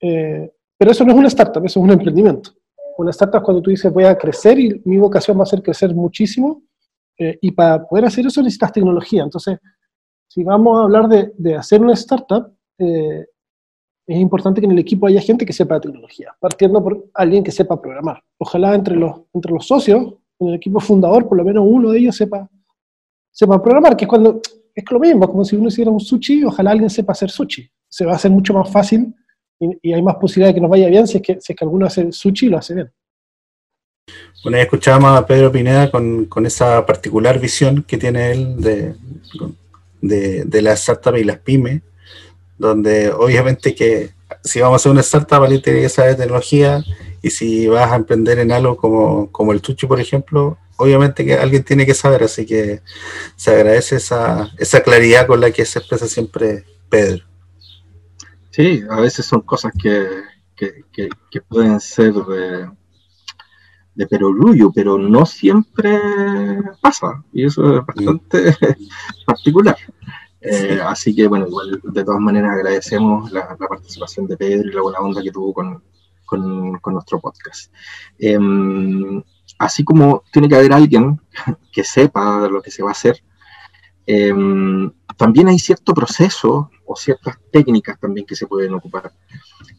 Eh, 0.00 0.50
pero 0.78 0.92
eso 0.92 1.04
no 1.04 1.12
es 1.12 1.18
una 1.18 1.28
startup, 1.28 1.62
eso 1.66 1.78
es 1.78 1.84
un 1.84 1.90
emprendimiento. 1.90 2.52
Una 2.96 3.10
startup 3.10 3.40
es 3.40 3.44
cuando 3.44 3.62
tú 3.62 3.68
dices 3.68 3.92
voy 3.92 4.04
a 4.04 4.16
crecer 4.16 4.58
y 4.58 4.80
mi 4.86 4.96
vocación 4.96 5.38
va 5.38 5.42
a 5.42 5.46
ser 5.46 5.62
crecer 5.62 5.94
muchísimo 5.94 6.62
eh, 7.18 7.38
y 7.42 7.50
para 7.50 7.86
poder 7.86 8.06
hacer 8.06 8.24
eso 8.26 8.40
necesitas 8.40 8.72
tecnología. 8.72 9.24
Entonces, 9.24 9.58
si 10.26 10.42
vamos 10.42 10.78
a 10.78 10.84
hablar 10.84 11.06
de, 11.08 11.32
de 11.36 11.54
hacer 11.54 11.82
una 11.82 11.92
startup, 11.92 12.50
es 14.06 14.18
importante 14.18 14.60
que 14.60 14.66
en 14.66 14.72
el 14.72 14.78
equipo 14.78 15.06
haya 15.06 15.20
gente 15.20 15.46
que 15.46 15.52
sepa 15.52 15.74
de 15.74 15.82
tecnología, 15.82 16.34
partiendo 16.38 16.82
por 16.82 17.06
alguien 17.14 17.42
que 17.42 17.50
sepa 17.50 17.80
programar. 17.80 18.22
Ojalá 18.38 18.74
entre 18.74 18.96
los, 18.96 19.22
entre 19.32 19.52
los 19.52 19.66
socios, 19.66 20.14
en 20.38 20.48
el 20.48 20.54
equipo 20.54 20.80
fundador, 20.80 21.26
por 21.26 21.38
lo 21.38 21.44
menos 21.44 21.64
uno 21.66 21.90
de 21.90 21.98
ellos 21.98 22.16
sepa, 22.16 22.48
sepa 23.30 23.62
programar, 23.62 23.96
que 23.96 24.04
es 24.04 24.08
cuando 24.08 24.40
es 24.74 24.84
lo 24.90 25.00
mismo, 25.00 25.28
como 25.28 25.44
si 25.44 25.56
uno 25.56 25.68
hiciera 25.68 25.90
un 25.90 26.00
sushi, 26.00 26.44
ojalá 26.44 26.72
alguien 26.72 26.90
sepa 26.90 27.12
hacer 27.12 27.30
sushi. 27.30 27.68
Se 27.88 28.04
va 28.04 28.12
a 28.12 28.16
hacer 28.16 28.30
mucho 28.30 28.52
más 28.52 28.70
fácil 28.70 29.14
y, 29.58 29.90
y 29.90 29.92
hay 29.92 30.02
más 30.02 30.16
posibilidad 30.16 30.50
de 30.50 30.54
que 30.54 30.60
nos 30.60 30.70
vaya 30.70 30.88
bien 30.88 31.06
si 31.06 31.18
es 31.18 31.22
que, 31.22 31.40
si 31.40 31.52
es 31.52 31.58
que 31.58 31.64
alguno 31.64 31.86
hace 31.86 32.10
sushi 32.12 32.46
y 32.46 32.48
lo 32.50 32.58
hace 32.58 32.74
bien. 32.74 32.90
Bueno, 34.42 34.58
ya 34.58 34.64
escuchábamos 34.64 35.18
a 35.18 35.26
Pedro 35.26 35.50
Pineda 35.50 35.90
con, 35.90 36.26
con, 36.26 36.44
esa 36.44 36.84
particular 36.84 37.38
visión 37.38 37.82
que 37.84 37.96
tiene 37.96 38.32
él 38.32 38.60
de, 38.60 38.94
de, 40.02 40.44
de 40.44 40.62
las 40.62 40.80
startups 40.82 41.18
y 41.18 41.24
las 41.24 41.38
pymes, 41.38 41.80
donde 42.58 43.10
obviamente 43.10 43.74
que 43.74 44.12
si 44.42 44.60
vamos 44.60 44.74
a 44.74 44.76
hacer 44.76 44.92
una 44.92 45.00
startup, 45.00 45.42
alguien 45.42 45.62
tiene 45.62 45.80
que 45.80 45.88
saber 45.88 46.16
tecnología, 46.16 46.84
y 47.22 47.30
si 47.30 47.66
vas 47.66 47.90
a 47.90 47.96
emprender 47.96 48.38
en 48.38 48.52
algo 48.52 48.76
como, 48.76 49.30
como 49.32 49.52
el 49.52 49.62
Tuchi, 49.62 49.86
por 49.86 50.00
ejemplo, 50.00 50.58
obviamente 50.76 51.24
que 51.24 51.34
alguien 51.34 51.64
tiene 51.64 51.86
que 51.86 51.94
saber, 51.94 52.22
así 52.22 52.44
que 52.44 52.82
se 53.36 53.50
agradece 53.50 53.96
esa, 53.96 54.50
esa 54.58 54.82
claridad 54.82 55.26
con 55.26 55.40
la 55.40 55.50
que 55.50 55.64
se 55.64 55.78
expresa 55.78 56.06
siempre 56.06 56.64
Pedro. 56.88 57.24
Sí, 58.50 58.82
a 58.88 59.00
veces 59.00 59.24
son 59.26 59.40
cosas 59.40 59.72
que, 59.80 60.06
que, 60.54 60.84
que, 60.92 61.08
que 61.30 61.40
pueden 61.40 61.80
ser 61.80 62.12
de, 62.12 62.68
de 63.94 64.06
pero 64.06 64.98
no 64.98 65.26
siempre 65.26 65.98
pasa, 66.80 67.24
y 67.32 67.46
eso 67.46 67.78
es 67.78 67.86
bastante 67.86 68.50
mm. 68.50 69.24
particular. 69.26 69.76
Eh, 70.44 70.78
así 70.84 71.14
que, 71.14 71.26
bueno, 71.26 71.46
igual 71.48 71.80
de 71.82 72.04
todas 72.04 72.20
maneras 72.20 72.52
agradecemos 72.52 73.32
la, 73.32 73.56
participación 73.56 74.26
de 74.26 74.36
Pedro 74.36 74.68
y 74.68 74.74
la 74.74 74.82
buena 74.82 74.98
onda 74.98 75.22
que 75.22 75.32
tuvo 75.32 75.54
con, 75.54 75.82
con, 76.26 76.78
con 76.78 76.94
nuestro 76.94 77.18
podcast. 77.20 77.72
Eh, 78.18 78.38
así 79.58 79.84
como 79.84 80.22
tiene 80.32 80.48
que 80.48 80.56
haber 80.56 80.72
alguien 80.72 81.20
que 81.72 81.84
sepa 81.84 82.46
lo 82.48 82.60
que 82.60 82.70
se 82.70 82.82
va 82.82 82.90
a 82.90 82.92
hacer, 82.92 83.22
eh, 84.06 84.34
también 85.16 85.48
hay 85.48 85.58
cierto 85.58 85.94
proceso 85.94 86.70
o 86.86 86.96
ciertas 86.96 87.38
técnicas 87.50 87.98
también 87.98 88.26
que 88.26 88.36
se 88.36 88.46
pueden 88.46 88.74
ocupar. 88.74 89.12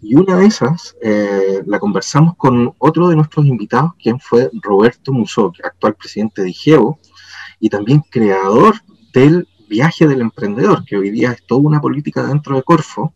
Y 0.02 0.16
una 0.16 0.38
de 0.38 0.48
esas 0.48 0.96
eh, 1.02 1.62
la 1.66 1.80
conversamos 1.80 2.36
con 2.36 2.74
otro 2.80 3.08
de 3.10 3.16
nuestros 3.16 3.46
invitados, 3.46 3.94
quien 4.02 4.20
fue 4.20 4.50
Roberto 4.62 5.14
Musó, 5.14 5.52
actual 5.64 5.96
presidente 5.96 6.42
de 6.42 6.50
IGEO 6.50 7.00
y 7.60 7.70
también 7.70 8.02
creador 8.10 8.76
del 9.14 9.48
viaje 9.68 10.08
del 10.08 10.22
emprendedor, 10.22 10.86
que 10.86 10.98
hoy 10.98 11.10
día 11.10 11.32
es 11.32 11.46
toda 11.46 11.62
una 11.62 11.82
política 11.82 12.24
dentro 12.24 12.56
de 12.56 12.64
Corfo, 12.64 13.14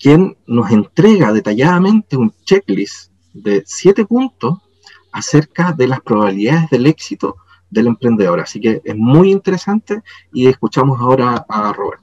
quien 0.00 0.36
nos 0.46 0.70
entrega 0.70 1.32
detalladamente 1.32 2.16
un 2.16 2.32
checklist 2.44 3.12
de 3.32 3.62
siete 3.66 4.04
puntos 4.04 4.58
acerca 5.12 5.72
de 5.72 5.86
las 5.86 6.00
probabilidades 6.00 6.70
del 6.70 6.86
éxito 6.86 7.36
del 7.70 7.86
emprendedor. 7.86 8.40
Así 8.40 8.60
que 8.60 8.80
es 8.84 8.96
muy 8.96 9.30
interesante 9.30 10.02
y 10.32 10.48
escuchamos 10.48 11.00
ahora 11.00 11.44
a 11.48 11.72
Roberto. 11.72 12.02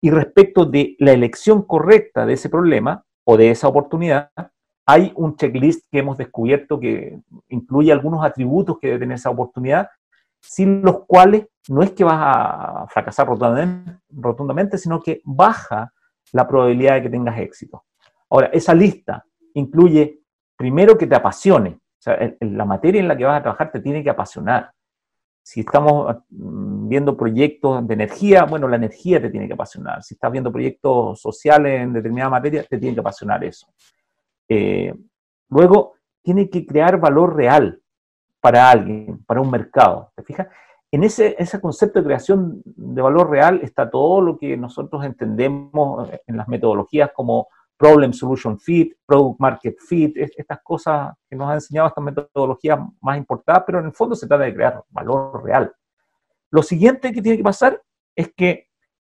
Y 0.00 0.10
respecto 0.10 0.64
de 0.64 0.94
la 0.98 1.12
elección 1.12 1.62
correcta 1.62 2.24
de 2.24 2.34
ese 2.34 2.48
problema 2.48 3.04
o 3.24 3.36
de 3.36 3.50
esa 3.50 3.68
oportunidad, 3.68 4.30
hay 4.86 5.12
un 5.16 5.36
checklist 5.36 5.84
que 5.90 5.98
hemos 5.98 6.16
descubierto 6.16 6.78
que 6.78 7.18
incluye 7.48 7.92
algunos 7.92 8.24
atributos 8.24 8.78
que 8.80 8.86
debe 8.86 9.00
tener 9.00 9.16
esa 9.16 9.30
oportunidad 9.30 9.88
sin 10.40 10.82
los 10.82 11.04
cuales 11.06 11.46
no 11.68 11.82
es 11.82 11.92
que 11.92 12.04
vas 12.04 12.18
a 12.18 12.86
fracasar 12.88 13.26
rotundamente, 13.26 14.78
sino 14.78 15.00
que 15.00 15.20
baja 15.24 15.92
la 16.32 16.46
probabilidad 16.46 16.94
de 16.94 17.02
que 17.02 17.10
tengas 17.10 17.38
éxito. 17.38 17.84
Ahora, 18.30 18.48
esa 18.52 18.74
lista 18.74 19.24
incluye 19.54 20.20
primero 20.56 20.96
que 20.96 21.06
te 21.06 21.14
apasione, 21.14 21.70
o 21.70 22.00
sea, 22.00 22.18
la 22.40 22.64
materia 22.64 23.00
en 23.00 23.08
la 23.08 23.16
que 23.16 23.24
vas 23.24 23.38
a 23.38 23.42
trabajar 23.42 23.70
te 23.70 23.80
tiene 23.80 24.02
que 24.02 24.10
apasionar. 24.10 24.72
Si 25.42 25.60
estamos 25.60 26.14
mm, 26.28 26.88
viendo 26.88 27.16
proyectos 27.16 27.86
de 27.86 27.94
energía, 27.94 28.44
bueno, 28.44 28.68
la 28.68 28.76
energía 28.76 29.20
te 29.20 29.30
tiene 29.30 29.46
que 29.46 29.54
apasionar. 29.54 30.02
Si 30.02 30.14
estás 30.14 30.30
viendo 30.30 30.52
proyectos 30.52 31.20
sociales 31.20 31.80
en 31.80 31.92
determinada 31.92 32.30
materia, 32.30 32.64
te 32.64 32.78
tiene 32.78 32.94
que 32.94 33.00
apasionar 33.00 33.42
eso. 33.44 33.66
Eh, 34.48 34.94
luego, 35.48 35.94
tiene 36.22 36.50
que 36.50 36.66
crear 36.66 37.00
valor 37.00 37.34
real 37.34 37.80
para 38.40 38.70
alguien, 38.70 39.24
para 39.24 39.40
un 39.40 39.50
mercado. 39.50 40.12
¿Te 40.14 40.22
fijas? 40.22 40.48
En 40.90 41.04
ese, 41.04 41.36
concepto 41.60 41.98
de 41.98 42.06
creación 42.06 42.62
de 42.64 43.02
valor 43.02 43.30
real 43.30 43.60
está 43.62 43.90
todo 43.90 44.22
lo 44.22 44.38
que 44.38 44.56
nosotros 44.56 45.04
entendemos 45.04 46.08
en 46.26 46.36
las 46.36 46.48
metodologías 46.48 47.10
como 47.14 47.48
Problem 47.76 48.12
Solution 48.12 48.58
Fit, 48.58 48.94
Product 49.04 49.38
Market 49.38 49.76
Fit, 49.78 50.16
estas 50.16 50.60
cosas 50.62 51.14
que 51.28 51.36
nos 51.36 51.48
han 51.48 51.54
enseñado 51.56 51.88
estas 51.88 52.02
metodologías 52.02 52.78
más 53.02 53.18
importantes, 53.18 53.64
pero 53.66 53.80
en 53.80 53.86
el 53.86 53.92
fondo 53.92 54.16
se 54.16 54.26
trata 54.26 54.44
de 54.44 54.54
crear 54.54 54.82
valor 54.88 55.44
real. 55.44 55.72
Lo 56.50 56.62
siguiente 56.62 57.12
que 57.12 57.20
tiene 57.20 57.36
que 57.36 57.44
pasar 57.44 57.80
es 58.16 58.32
que 58.34 58.68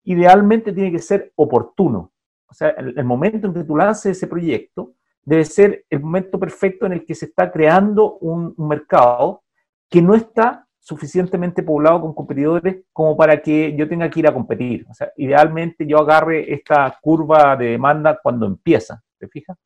idealmente 0.05 0.71
tiene 0.71 0.91
que 0.91 0.99
ser 0.99 1.33
oportuno. 1.35 2.13
O 2.47 2.53
sea, 2.53 2.69
el, 2.69 2.97
el 2.97 3.05
momento 3.05 3.47
en 3.47 3.53
que 3.53 3.63
tú 3.65 3.75
lances 3.75 4.17
ese 4.17 4.27
proyecto 4.27 4.93
debe 5.25 5.43
ser 5.43 5.85
el 5.89 5.99
momento 5.99 6.39
perfecto 6.39 6.85
en 6.85 6.93
el 6.93 7.05
que 7.05 7.15
se 7.15 7.25
está 7.25 7.51
creando 7.51 8.17
un, 8.19 8.53
mercado 8.57 9.43
que 9.89 10.01
no 10.01 10.13
está 10.13 10.67
suficientemente 10.79 11.63
poblado 11.63 12.01
con 12.01 12.13
competidores 12.13 12.83
como 12.93 13.17
para 13.17 13.41
que 13.41 13.75
yo 13.75 13.89
tenga 13.89 14.07
que 14.09 14.19
ir 14.19 14.27
a 14.27 14.33
competir. 14.33 14.85
O 14.87 14.93
sea, 14.93 15.11
idealmente 15.17 15.87
yo 15.87 15.97
agarre 15.97 16.53
esta 16.53 16.95
curva 17.01 17.55
de 17.55 17.71
demanda 17.71 18.19
cuando 18.21 18.45
empieza, 18.45 19.01
¿te 19.17 19.27
fijas? 19.27 19.57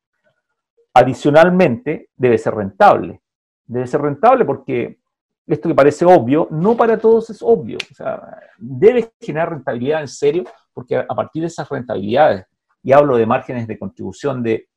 Adicionalmente, 0.93 2.09
debe 2.15 2.37
ser 2.37 2.55
rentable. 2.55 3.21
Debe 3.65 3.85
ser 3.85 4.01
rentable 4.01 4.45
porque 4.45 4.99
esto 5.45 5.67
que 5.67 5.75
parece 5.75 6.05
obvio, 6.05 6.47
no 6.51 6.77
para 6.77 6.97
todos 6.97 7.29
es 7.31 7.41
obvio. 7.41 7.77
O 7.91 7.93
sea, 7.93 8.39
debe 8.57 9.11
generar 9.19 9.49
rentabilidad 9.49 10.01
en 10.01 10.07
serio, 10.07 10.43
porque 10.73 10.95
a 10.95 11.15
partir 11.15 11.41
de 11.41 11.47
esas 11.47 11.67
rentabilidades, 11.67 12.45
y 12.81 12.93
hablo 12.93 13.17
de 13.17 13.25
márgenes 13.25 13.67
de 13.67 13.77
contribución 13.77 14.41
de 14.41 14.68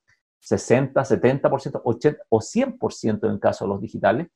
60, 0.42 1.00
70%, 1.00 1.80
80 1.84 2.22
o 2.28 2.40
100% 2.40 3.24
en 3.24 3.30
el 3.30 3.40
caso 3.40 3.64
de 3.64 3.68
los 3.68 3.80
digitales, 3.80 4.28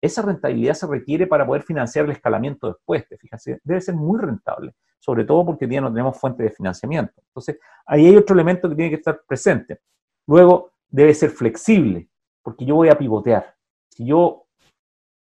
esa 0.00 0.20
rentabilidad 0.20 0.74
se 0.74 0.86
requiere 0.86 1.26
para 1.26 1.46
poder 1.46 1.62
financiar 1.62 2.04
el 2.04 2.10
escalamiento 2.10 2.68
después, 2.68 3.06
fíjate, 3.18 3.60
debe 3.64 3.80
ser 3.80 3.94
muy 3.94 4.20
rentable, 4.20 4.74
sobre 4.98 5.24
todo 5.24 5.46
porque 5.46 5.66
ya 5.66 5.80
no 5.80 5.90
tenemos 5.90 6.18
fuente 6.18 6.42
de 6.42 6.50
financiamiento. 6.50 7.14
Entonces, 7.28 7.58
ahí 7.86 8.06
hay 8.06 8.16
otro 8.16 8.34
elemento 8.34 8.68
que 8.68 8.74
tiene 8.74 8.90
que 8.90 8.96
estar 8.96 9.22
presente. 9.26 9.80
Luego, 10.26 10.72
debe 10.90 11.14
ser 11.14 11.30
flexible, 11.30 12.10
porque 12.42 12.66
yo 12.66 12.74
voy 12.74 12.90
a 12.90 12.98
pivotear. 12.98 13.54
Si 13.88 14.04
yo 14.04 14.46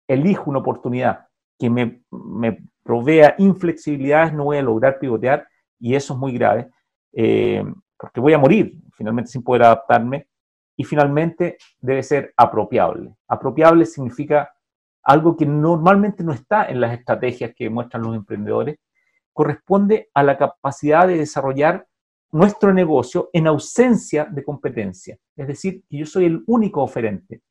elijo 0.06 0.48
una 0.48 0.60
oportunidad 0.60 1.26
que 1.58 1.68
me, 1.68 2.04
me 2.12 2.64
provea 2.84 3.34
inflexibilidades, 3.38 4.32
no 4.32 4.44
voy 4.44 4.58
a 4.58 4.62
lograr 4.62 5.00
pivotear 5.00 5.48
y 5.80 5.96
eso 5.96 6.14
es 6.14 6.20
muy 6.20 6.32
grave, 6.32 6.70
eh, 7.12 7.64
porque 7.98 8.20
voy 8.20 8.32
a 8.32 8.38
morir 8.38 8.78
finalmente 8.92 9.32
sin 9.32 9.42
poder 9.42 9.64
adaptarme 9.64 10.27
y 10.78 10.84
finalmente 10.84 11.58
debe 11.80 12.04
ser 12.04 12.32
apropiable. 12.36 13.12
Apropiable 13.26 13.84
significa 13.84 14.54
algo 15.02 15.36
que 15.36 15.44
normalmente 15.44 16.22
no 16.22 16.32
está 16.32 16.66
en 16.66 16.80
las 16.80 16.96
estrategias 16.96 17.52
que 17.56 17.68
muestran 17.68 18.04
los 18.04 18.14
emprendedores, 18.14 18.78
corresponde 19.32 20.08
a 20.14 20.22
la 20.22 20.38
capacidad 20.38 21.08
de 21.08 21.18
desarrollar 21.18 21.86
nuestro 22.30 22.72
negocio 22.72 23.28
en 23.32 23.48
ausencia 23.48 24.26
de 24.26 24.44
competencia. 24.44 25.18
Es 25.36 25.48
decir, 25.48 25.82
que 25.90 25.98
yo 25.98 26.06
soy 26.06 26.26
el 26.26 26.44
único 26.46 26.80
oferente. 26.80 27.42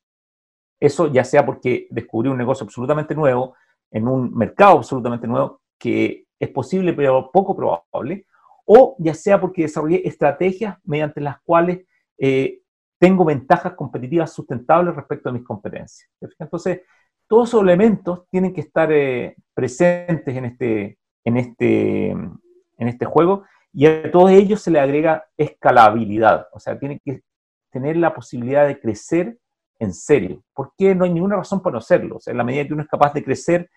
Eso 0.80 1.08
ya 1.12 1.22
sea 1.22 1.44
porque 1.44 1.86
descubrí 1.90 2.30
un 2.30 2.38
negocio 2.38 2.64
absolutamente 2.64 3.14
nuevo, 3.14 3.56
en 3.90 4.08
un 4.08 4.34
mercado 4.34 4.78
absolutamente 4.78 5.26
nuevo, 5.26 5.60
que 5.78 6.24
es 6.38 6.48
posible 6.48 6.94
pero 6.94 7.30
poco 7.30 7.54
probable, 7.54 8.24
o 8.64 8.96
ya 8.98 9.12
sea 9.12 9.38
porque 9.38 9.62
desarrollé 9.62 10.06
estrategias 10.08 10.78
mediante 10.84 11.20
las 11.20 11.40
cuales 11.42 11.84
eh, 12.16 12.62
tengo 12.98 13.24
ventajas 13.24 13.74
competitivas 13.74 14.32
sustentables 14.32 14.94
respecto 14.94 15.28
a 15.28 15.32
mis 15.32 15.44
competencias. 15.44 16.10
Entonces, 16.38 16.82
todos 17.26 17.48
esos 17.48 17.62
elementos 17.62 18.26
tienen 18.30 18.52
que 18.52 18.62
estar 18.62 18.90
eh, 18.92 19.36
presentes 19.54 20.36
en 20.36 20.44
este, 20.46 20.98
en, 21.24 21.36
este, 21.36 22.10
en 22.10 22.88
este 22.88 23.04
juego 23.06 23.44
y 23.72 23.86
a 23.86 24.10
todos 24.10 24.30
ellos 24.30 24.62
se 24.62 24.70
le 24.70 24.80
agrega 24.80 25.26
escalabilidad, 25.36 26.48
o 26.52 26.58
sea, 26.58 26.78
tienen 26.78 27.00
que 27.04 27.22
tener 27.70 27.96
la 27.96 28.14
posibilidad 28.14 28.66
de 28.66 28.80
crecer 28.80 29.38
en 29.78 29.92
serio. 29.92 30.42
porque 30.54 30.94
no 30.94 31.04
hay 31.04 31.12
ninguna 31.12 31.36
razón 31.36 31.62
para 31.62 31.74
no 31.74 31.78
hacerlo? 31.78 32.16
O 32.16 32.20
sea, 32.20 32.32
en 32.32 32.38
la 32.38 32.44
medida 32.44 32.66
que 32.66 32.72
uno 32.72 32.82
es 32.82 32.88
capaz 32.88 33.12
de 33.12 33.22
crecer, 33.22 33.70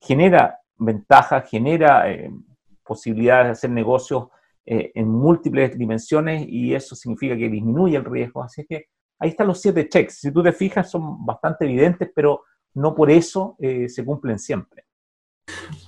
genera 0.00 0.60
ventajas, 0.76 1.48
genera 1.48 2.10
eh, 2.10 2.30
posibilidades 2.84 3.46
de 3.46 3.52
hacer 3.52 3.70
negocios 3.70 4.28
eh, 4.66 4.92
en 4.94 5.08
múltiples 5.08 5.76
dimensiones 5.76 6.46
y 6.48 6.74
eso 6.74 6.96
significa 6.96 7.36
que 7.36 7.48
disminuye 7.48 7.96
el 7.96 8.04
riesgo. 8.04 8.42
Así 8.42 8.64
que 8.64 8.86
ahí 9.18 9.30
están 9.30 9.46
los 9.46 9.60
siete 9.60 9.88
checks. 9.88 10.20
Si 10.20 10.32
tú 10.32 10.42
te 10.42 10.52
fijas, 10.52 10.90
son 10.90 11.24
bastante 11.24 11.64
evidentes, 11.66 12.10
pero 12.14 12.44
no 12.74 12.94
por 12.94 13.10
eso 13.10 13.56
eh, 13.60 13.88
se 13.88 14.04
cumplen 14.04 14.38
siempre. 14.38 14.84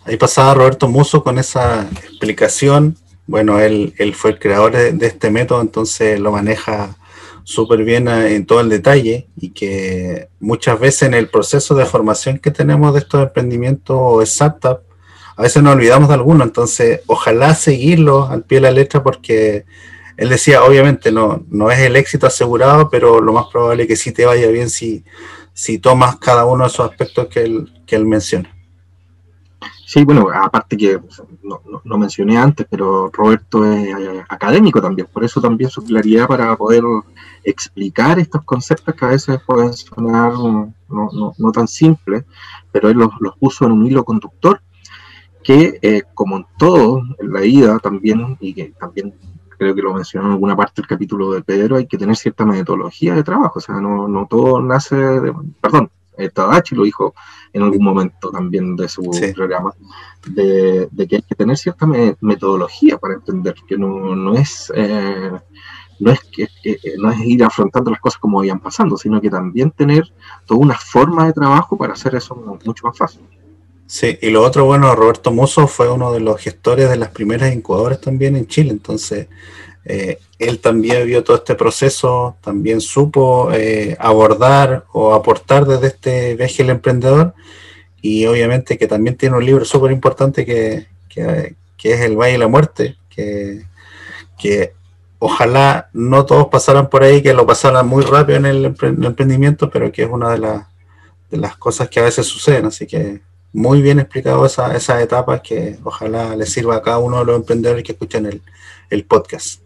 Ahí 0.05 0.17
pasaba 0.17 0.55
Roberto 0.55 0.89
Muso 0.89 1.23
con 1.23 1.39
esa 1.39 1.89
explicación. 1.89 2.97
Bueno, 3.27 3.59
él, 3.59 3.95
él 3.99 4.15
fue 4.15 4.33
el 4.33 4.39
creador 4.39 4.73
de, 4.73 5.07
este 5.07 5.31
método, 5.31 5.61
entonces 5.61 6.21
lo 6.21 6.31
maneja 6.31 6.97
súper 7.43 7.83
bien 7.83 8.09
eh, 8.09 8.35
en 8.35 8.47
todo 8.47 8.61
el 8.61 8.69
detalle 8.69 9.29
y 9.37 9.51
que 9.51 10.29
muchas 10.39 10.79
veces 10.79 11.03
en 11.03 11.15
el 11.15 11.29
proceso 11.29 11.75
de 11.75 11.87
formación 11.87 12.39
que 12.39 12.51
tenemos 12.51 12.93
de 12.93 13.01
estos 13.01 13.23
emprendimientos 13.23 13.97
o 13.99 14.25
startups, 14.25 14.86
a 15.37 15.43
veces 15.43 15.63
nos 15.63 15.75
olvidamos 15.75 16.09
de 16.09 16.15
alguno, 16.15 16.45
entonces 16.45 17.01
ojalá 17.07 17.55
seguirlo 17.55 18.27
al 18.27 18.43
pie 18.43 18.57
de 18.57 18.63
la 18.63 18.71
letra 18.71 19.03
porque 19.03 19.67
él 20.17 20.31
decía, 20.31 20.65
obviamente 20.65 21.13
no, 21.13 21.45
no 21.51 21.71
es 21.71 21.79
el 21.81 21.95
éxito 21.95 22.27
asegurado, 22.27 22.89
pero 22.89 23.21
lo 23.21 23.35
más 23.35 23.47
probable 23.53 23.83
es 23.83 23.89
que 23.89 23.97
sí 23.97 24.13
te 24.13 24.25
vaya 24.25 24.49
bien 24.49 24.71
si, 24.71 25.05
si 25.53 25.79
tomas 25.79 26.17
cada 26.17 26.47
uno 26.47 26.65
de 26.65 26.69
esos 26.69 26.91
aspectos 26.91 27.27
que 27.27 27.43
él, 27.43 27.83
que 27.87 27.97
él 27.97 28.07
menciona. 28.07 28.51
Sí, 29.87 30.05
bueno, 30.05 30.29
aparte 30.35 30.77
que 30.77 30.99
no, 31.43 31.61
no, 31.85 31.99
mencioné 31.99 32.37
antes, 32.37 32.67
pero 32.69 33.09
Roberto 33.13 33.65
es 33.65 33.87
eh, 33.87 34.25
académico 34.29 34.83
también, 34.83 35.07
por 35.13 35.23
eso 35.23 35.41
también 35.41 35.71
su 35.71 35.85
claridad 35.85 36.27
para 36.27 36.57
poder 36.57 36.83
explicar 37.45 38.19
estos 38.19 38.43
conceptos 38.43 38.95
que 38.97 39.05
a 39.05 39.09
veces 39.09 39.39
pueden 39.47 39.73
sonar 39.75 40.33
no, 40.33 40.75
no 41.39 41.53
tan 41.53 41.69
simples, 41.69 42.25
pero 42.73 42.89
él 42.89 42.97
los, 42.97 43.11
los, 43.21 43.37
puso 43.37 43.65
en 43.65 43.73
un 43.73 43.87
hilo 43.87 44.05
conductor 44.05 44.61
que, 45.47 45.79
eh, 45.81 46.03
como 46.13 46.39
en 46.39 46.47
todo 46.59 47.03
en 47.21 47.33
la 47.33 47.41
vida 47.41 47.79
también, 47.79 48.37
y 48.41 48.53
que 48.53 48.75
también 48.81 49.15
creo 49.57 49.77
que 49.77 49.83
lo 49.83 49.95
mencionó 49.95 50.27
en 50.27 50.33
alguna 50.33 50.57
parte 50.57 50.83
del 50.83 50.89
capítulo 50.89 51.31
de 51.31 51.43
Pedro, 51.43 51.77
hay 51.77 51.87
que 51.87 51.97
tener 51.97 52.17
cierta 52.17 52.45
metodología 52.45 53.15
de 53.15 53.23
trabajo, 53.23 53.61
o 53.61 53.63
sea, 53.63 53.77
no, 53.77 54.09
no 54.09 54.27
todo 54.29 54.61
nace 54.61 54.97
de, 54.97 55.33
perdón, 55.61 55.89
Tadachi 56.35 56.75
lo 56.75 56.83
dijo 56.83 57.15
en 57.53 57.63
algún 57.63 57.85
momento 57.85 58.31
también 58.31 58.75
de 58.75 58.89
su 58.89 59.09
programa, 59.37 59.73
de, 60.27 60.89
que 61.09 61.17
hay 61.17 61.23
que 61.23 61.35
tener 61.37 61.57
cierta 61.57 61.87
metodología 62.21 62.99
para 62.99 63.15
entender 63.15 63.55
que 63.69 63.79
no, 63.79 64.17
no 64.17 64.35
es... 64.35 64.73
Eh, 64.75 65.31
no 65.99 66.11
es, 66.11 66.21
que, 66.25 66.47
no 66.99 67.11
es 67.11 67.19
ir 67.21 67.43
afrontando 67.43 67.91
las 67.91 68.01
cosas 68.01 68.21
como 68.21 68.41
vayan 68.41 68.61
pasando, 68.61 68.99
sino 68.99 69.19
que 69.19 69.31
también 69.31 69.71
tener 69.71 70.05
toda 70.45 70.61
una 70.61 70.75
forma 70.75 71.25
de 71.25 71.33
trabajo 71.33 71.79
para 71.79 71.95
hacer 71.95 72.15
eso 72.15 72.35
mucho 72.67 72.87
más 72.87 72.99
fácil. 72.99 73.23
Sí, 73.87 74.19
y 74.21 74.31
lo 74.31 74.43
otro, 74.43 74.65
bueno, 74.65 74.95
Roberto 74.97 75.31
Mozo 75.31 75.69
fue 75.69 75.89
uno 75.89 76.13
de 76.13 76.19
los 76.19 76.41
gestores 76.41 76.91
de 76.91 76.97
las 76.97 77.11
primeras 77.11 77.55
incubadoras 77.55 78.01
también 78.01 78.35
en 78.35 78.49
Chile, 78.49 78.71
entonces 78.71 79.29
eh, 79.85 80.19
él 80.41 80.59
también 80.59 81.07
vio 81.07 81.23
todo 81.23 81.37
este 81.37 81.55
proceso, 81.55 82.37
también 82.41 82.81
supo 82.81 83.53
eh, 83.53 83.97
abordar 84.01 84.85
o 84.93 85.15
aportar 85.15 85.67
desde 85.67 85.87
este 85.87 86.35
viaje 86.35 86.65
el 86.65 86.71
emprendedor 86.71 87.35
y 88.03 88.27
obviamente 88.27 88.77
que 88.77 88.89
también 88.89 89.17
tiene 89.17 89.37
un 89.37 89.47
libro 89.47 89.65
súper 89.65 89.93
importante 89.93 90.45
que, 90.45 90.89
es 91.15 92.01
El 92.01 92.17
Valle 92.17 92.35
y 92.35 92.39
la 92.39 92.49
Muerte, 92.49 92.97
que, 93.09 93.63
que 94.37 94.73
ojalá 95.21 95.89
no 95.93 96.27
todos 96.27 96.49
pasaran 96.49 96.91
por 96.91 97.05
ahí, 97.05 97.23
que 97.23 97.35
lo 97.35 97.47
pasaran 97.47 97.87
muy 97.87 98.03
rápido 98.03 98.39
en 98.39 98.47
el, 98.47 98.65
emprendimiento, 98.65 99.71
pero 99.71 99.93
que 99.93 100.03
es 100.03 100.11
una 100.11 100.31
de, 100.31 100.61
de 101.31 101.37
las 101.39 101.57
cosas 101.57 101.89
que 101.89 102.01
a 102.01 102.05
veces 102.05 102.27
suceden, 102.27 102.67
así 102.67 102.89
que 102.89 103.21
muy 103.53 103.81
bien 103.81 103.99
explicado 103.99 104.45
esa, 104.47 104.77
esas 104.77 105.01
etapas 105.03 105.41
que 105.41 105.79
ojalá 105.83 106.37
les 106.37 106.53
sirva 106.53 106.77
a 106.77 106.83
cada 106.83 106.99
uno 106.99 107.19
de 107.21 107.25
los 107.25 107.37
emprendedores 107.37 107.85
que 107.85 107.93
escuchan 107.93 108.27
el, 108.91 109.05
podcast. 109.05 109.63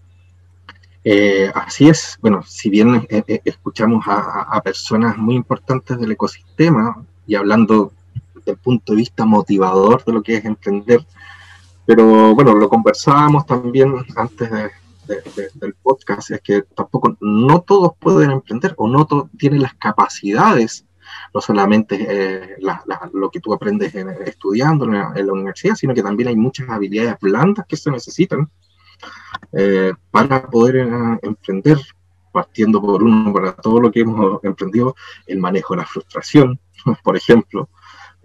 Eh, 1.02 1.50
así 1.54 1.88
es, 1.88 2.18
bueno, 2.20 2.42
si 2.46 2.70
bien 2.70 3.06
eh, 3.08 3.22
eh, 3.26 3.40
escuchamos 3.44 4.04
a, 4.06 4.60
personas 4.62 5.16
muy 5.16 5.34
importantes 5.34 5.98
del 5.98 6.12
ecosistema 6.12 7.02
y 7.26 7.34
hablando 7.34 7.92
desde 8.34 8.52
el 8.52 8.58
punto 8.58 8.92
de 8.92 8.98
vista 8.98 9.24
motivador 9.24 10.04
de 10.04 10.12
lo 10.12 10.22
que 10.22 10.36
es 10.36 10.44
emprender. 10.44 11.04
Pero 11.86 12.34
bueno, 12.34 12.54
lo 12.54 12.68
conversábamos 12.68 13.46
también 13.46 13.94
antes 14.14 14.50
del 15.54 15.74
podcast, 15.82 16.30
es 16.30 16.40
que 16.40 16.62
tampoco, 16.62 17.16
no 17.20 17.60
todos 17.62 17.92
pueden 17.98 18.30
emprender 18.30 18.74
o 18.76 18.86
no 18.86 19.06
todos 19.06 19.28
tienen 19.36 19.62
las 19.62 19.74
capacidades, 19.74 20.84
no 21.32 21.40
solamente 21.40 22.06
eh, 22.08 22.56
lo 23.12 23.30
que 23.30 23.40
tú 23.40 23.52
aprendes 23.52 23.94
estudiando 23.94 24.84
en 24.84 25.26
la, 25.26 25.32
universidad, 25.32 25.74
sino 25.74 25.94
que 25.94 26.02
también 26.02 26.28
hay 26.28 26.36
muchas 26.36 26.68
habilidades 26.68 27.16
blandas 27.20 27.66
que 27.66 27.76
se 27.76 27.90
necesitan 27.90 28.50
eh, 29.52 29.92
para 30.10 30.46
poder 30.46 30.76
eh, 30.76 31.18
emprender, 31.22 31.78
partiendo 32.32 32.80
por 32.80 33.02
uno 33.02 33.32
para 33.32 33.52
todo 33.52 33.80
lo 33.80 33.90
que 33.90 34.00
hemos 34.00 34.42
emprendido, 34.44 34.94
el 35.26 35.38
manejo 35.38 35.74
de 35.74 35.78
la 35.78 35.86
frustración, 35.86 36.58
por 37.04 37.16
ejemplo, 37.16 37.68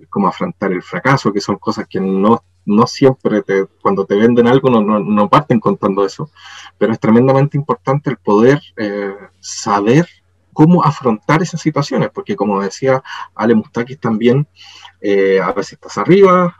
cómo 0.09 0.27
afrontar 0.27 0.71
el 0.71 0.83
fracaso, 0.83 1.31
que 1.31 1.41
son 1.41 1.57
cosas 1.57 1.87
que 1.87 1.99
no, 1.99 2.43
no 2.65 2.87
siempre 2.87 3.41
te, 3.43 3.65
cuando 3.81 4.05
te 4.05 4.15
venden 4.15 4.47
algo 4.47 4.69
no, 4.69 4.81
no, 4.81 5.29
parten 5.29 5.59
contando 5.59 6.05
eso, 6.05 6.29
pero 6.77 6.91
es 6.91 6.99
tremendamente 6.99 7.57
importante 7.57 8.09
el 8.09 8.17
poder 8.17 8.61
eh, 8.77 9.15
saber 9.39 10.07
cómo 10.55 10.83
afrontar 10.83 11.43
esas 11.43 11.61
situaciones, 11.61 12.09
porque 12.11 12.35
como 12.35 12.61
decía 12.61 13.03
Ale 13.35 13.53
Mustakis 13.53 13.99
también, 13.99 14.47
eh, 15.01 15.39
a 15.41 15.51
veces 15.51 15.73
estás 15.73 15.97
arriba, 15.97 16.55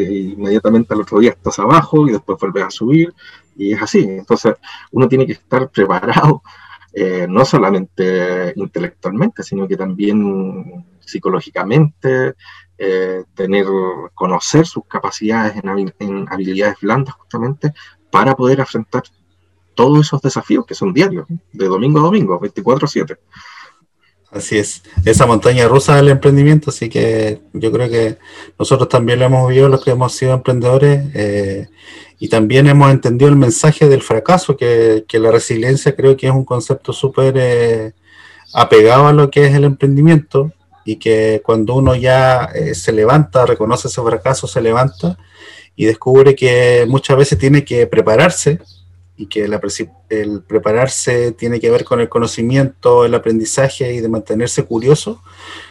inmediatamente 0.00 0.94
al 0.94 1.02
otro 1.02 1.20
día 1.20 1.30
estás 1.30 1.58
abajo 1.58 2.08
y 2.08 2.12
después 2.12 2.38
vuelves 2.40 2.64
a 2.64 2.70
subir, 2.70 3.12
y 3.54 3.74
es 3.74 3.82
así. 3.82 4.00
Entonces, 4.00 4.54
uno 4.92 5.06
tiene 5.08 5.26
que 5.26 5.34
estar 5.34 5.68
preparado 5.68 6.42
eh, 6.94 7.26
no 7.28 7.44
solamente 7.44 8.54
intelectualmente, 8.56 9.42
sino 9.42 9.68
que 9.68 9.76
también 9.76 10.86
psicológicamente, 11.00 12.34
eh, 12.78 13.24
tener, 13.34 13.66
conocer 14.14 14.66
sus 14.66 14.86
capacidades 14.86 15.54
en, 15.98 16.26
habilidades 16.30 16.76
blandas 16.80 17.14
justamente 17.14 17.72
para 18.10 18.34
poder 18.34 18.62
afrontar 18.62 19.02
todos 19.74 20.06
esos 20.06 20.22
desafíos 20.22 20.64
que 20.66 20.74
son 20.74 20.92
diarios, 20.92 21.26
de 21.52 21.66
domingo 21.66 21.98
a 21.98 22.02
domingo, 22.02 22.38
24/7. 22.40 23.18
Así 24.34 24.58
es, 24.58 24.82
esa 25.04 25.26
montaña 25.26 25.68
rusa 25.68 25.94
del 25.94 26.08
emprendimiento, 26.08 26.70
así 26.70 26.88
que 26.88 27.40
yo 27.52 27.70
creo 27.70 27.88
que 27.88 28.18
nosotros 28.58 28.88
también 28.88 29.20
lo 29.20 29.26
hemos 29.26 29.48
vivido 29.48 29.68
los 29.68 29.84
que 29.84 29.92
hemos 29.92 30.12
sido 30.12 30.34
emprendedores 30.34 31.04
eh, 31.14 31.68
y 32.18 32.28
también 32.28 32.66
hemos 32.66 32.90
entendido 32.90 33.28
el 33.28 33.36
mensaje 33.36 33.88
del 33.88 34.02
fracaso, 34.02 34.56
que, 34.56 35.04
la 35.12 35.30
resiliencia 35.30 35.94
creo 35.94 36.16
que 36.16 36.26
es 36.26 36.32
un 36.32 36.44
concepto 36.44 36.92
súper 36.92 37.34
eh, 37.38 37.92
apegado 38.52 39.06
a 39.06 39.12
lo 39.12 39.30
que 39.30 39.46
es 39.46 39.54
el 39.54 39.62
emprendimiento 39.62 40.52
y 40.84 40.96
que 40.96 41.40
cuando 41.44 41.76
uno 41.76 41.94
ya 41.94 42.46
eh, 42.54 42.74
se 42.74 42.90
levanta, 42.90 43.46
reconoce 43.46 43.86
ese 43.86 44.02
fracaso, 44.02 44.48
se 44.48 44.60
levanta 44.60 45.16
y 45.76 45.84
descubre 45.84 46.34
que 46.34 46.86
muchas 46.88 47.16
veces 47.16 47.38
tiene 47.38 47.64
que 47.64 47.86
prepararse 47.86 48.58
y 49.16 49.26
que 49.26 49.44
el 49.44 50.42
prepararse 50.42 51.32
tiene 51.32 51.60
que 51.60 51.70
ver 51.70 51.84
con 51.84 52.00
el 52.00 52.08
conocimiento, 52.08 53.04
el 53.04 53.14
aprendizaje 53.14 53.92
y 53.94 54.00
de 54.00 54.08
mantenerse 54.08 54.64
curioso, 54.64 55.22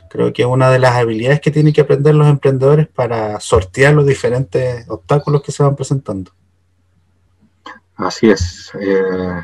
creo 0.10 0.32
que 0.32 0.44
es 0.44 0.48
una 0.48 0.70
de 0.70 0.80
las 0.80 0.96
habilidades 0.96 1.42
que 1.42 1.52
tienen 1.52 1.74
que 1.74 1.82
aprender 1.82 2.16
los 2.16 2.28
emprendedores 2.28 2.88
para 2.88 3.40
sortear 3.40 3.94
los 3.94 4.06
diferentes 4.06 4.86
obstáculos 4.88 5.42
que 5.42 5.52
se 5.52 5.64
van 5.64 5.76
presentando. 5.76 6.32
Así 7.96 8.30
es. 8.30 8.72
Eh, 8.80 9.42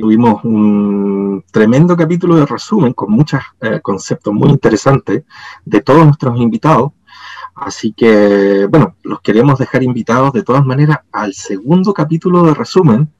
tuvimos 0.00 0.42
un 0.44 1.44
tremendo 1.50 1.96
capítulo 1.96 2.36
de 2.36 2.46
resumen 2.46 2.92
con 2.92 3.12
muchos 3.12 3.40
eh, 3.60 3.80
conceptos 3.80 4.32
muy 4.32 4.50
interesantes 4.50 5.22
de 5.64 5.80
todos 5.80 6.04
nuestros 6.04 6.38
invitados. 6.40 6.92
Así 7.60 7.92
que, 7.92 8.66
bueno, 8.70 8.96
los 9.02 9.20
queremos 9.20 9.58
dejar 9.58 9.82
invitados 9.82 10.32
de 10.32 10.42
todas 10.42 10.64
maneras 10.64 11.00
al 11.12 11.34
segundo 11.34 11.92
capítulo 11.92 12.42
de 12.44 12.54
resumen, 12.54 13.12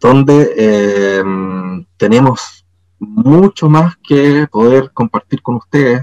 donde 0.00 0.54
eh, 0.56 1.22
tenemos 1.98 2.64
mucho 2.98 3.68
más 3.68 3.96
que 3.98 4.46
poder 4.50 4.90
compartir 4.94 5.42
con 5.42 5.56
ustedes, 5.56 6.00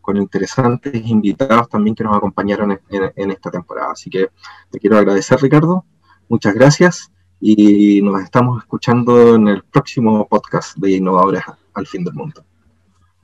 con 0.00 0.16
interesantes 0.16 1.06
invitados 1.06 1.68
también 1.68 1.94
que 1.94 2.02
nos 2.02 2.16
acompañaron 2.16 2.80
en 2.88 3.30
esta 3.30 3.50
temporada. 3.50 3.92
Así 3.92 4.08
que 4.08 4.30
te 4.70 4.78
quiero 4.78 4.96
agradecer, 4.96 5.38
Ricardo. 5.38 5.84
Muchas 6.30 6.54
gracias 6.54 7.12
y 7.40 8.00
nos 8.00 8.22
estamos 8.22 8.62
escuchando 8.62 9.34
en 9.34 9.48
el 9.48 9.62
próximo 9.64 10.26
podcast 10.26 10.78
de 10.78 10.92
Innovadores 10.92 11.42
al 11.74 11.86
fin 11.86 12.04
del 12.04 12.14
mundo. 12.14 12.42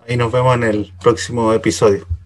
Ahí 0.07 0.19
nos 0.19 0.31
vemos 0.31 0.57
en 0.57 0.65
el 0.65 0.93
próximo 1.01 1.55
episodio. 1.55 2.18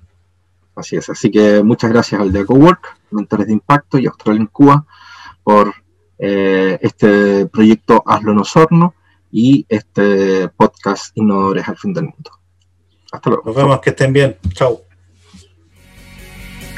Así 0.75 0.97
es, 0.97 1.09
así 1.11 1.31
que 1.31 1.63
muchas 1.63 1.91
gracias 1.91 2.21
al 2.21 2.33
de 2.33 2.43
Work, 2.43 2.97
Mentores 3.11 3.47
de 3.47 3.53
Impacto 3.53 3.99
y 3.99 4.07
Australia 4.07 4.41
en 4.41 4.47
Cuba 4.47 4.87
por 5.43 5.75
eh, 6.19 6.79
este 6.81 7.47
proyecto 7.47 8.03
Hazlo 8.07 8.33
en 8.33 8.39
Osorno 8.39 8.95
y 9.31 9.67
este 9.69 10.49
podcast 10.49 11.17
Innovadores 11.17 11.69
al 11.69 11.77
fin 11.77 11.93
del 11.93 12.05
mundo. 12.05 12.31
Hasta 13.13 13.31
luego. 13.31 13.45
Nos 13.47 13.57
vemos, 13.57 13.81
que 13.81 13.91
estén 13.91 14.13
bien. 14.13 14.39
Chao. 14.55 14.83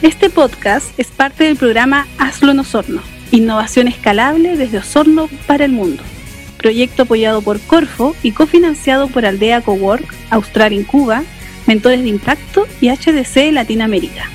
Este 0.03 0.29
podcast 0.29 0.99
es 0.99 1.09
parte 1.09 1.45
del 1.45 1.57
programa 1.57 2.07
Hazlo 2.19 2.51
en 2.51 2.59
Osorno 2.59 3.01
Innovación 3.35 3.89
escalable 3.89 4.57
desde 4.57 4.79
Osorno 4.79 5.29
para 5.49 5.65
el 5.65 5.73
mundo. 5.73 6.03
Proyecto 6.59 7.03
apoyado 7.03 7.43
por 7.43 7.61
Corfo 7.61 8.15
y 8.23 8.31
cofinanciado 8.31 9.09
por 9.09 9.27
Aldea 9.27 9.61
Cowork, 9.61 10.15
Australia 10.31 10.79
en 10.79 10.85
Cuba, 10.85 11.25
Mentores 11.67 12.03
de 12.03 12.09
Impacto 12.09 12.67
y 12.81 12.91
HDC 12.91 13.53
Latinoamérica. 13.53 14.31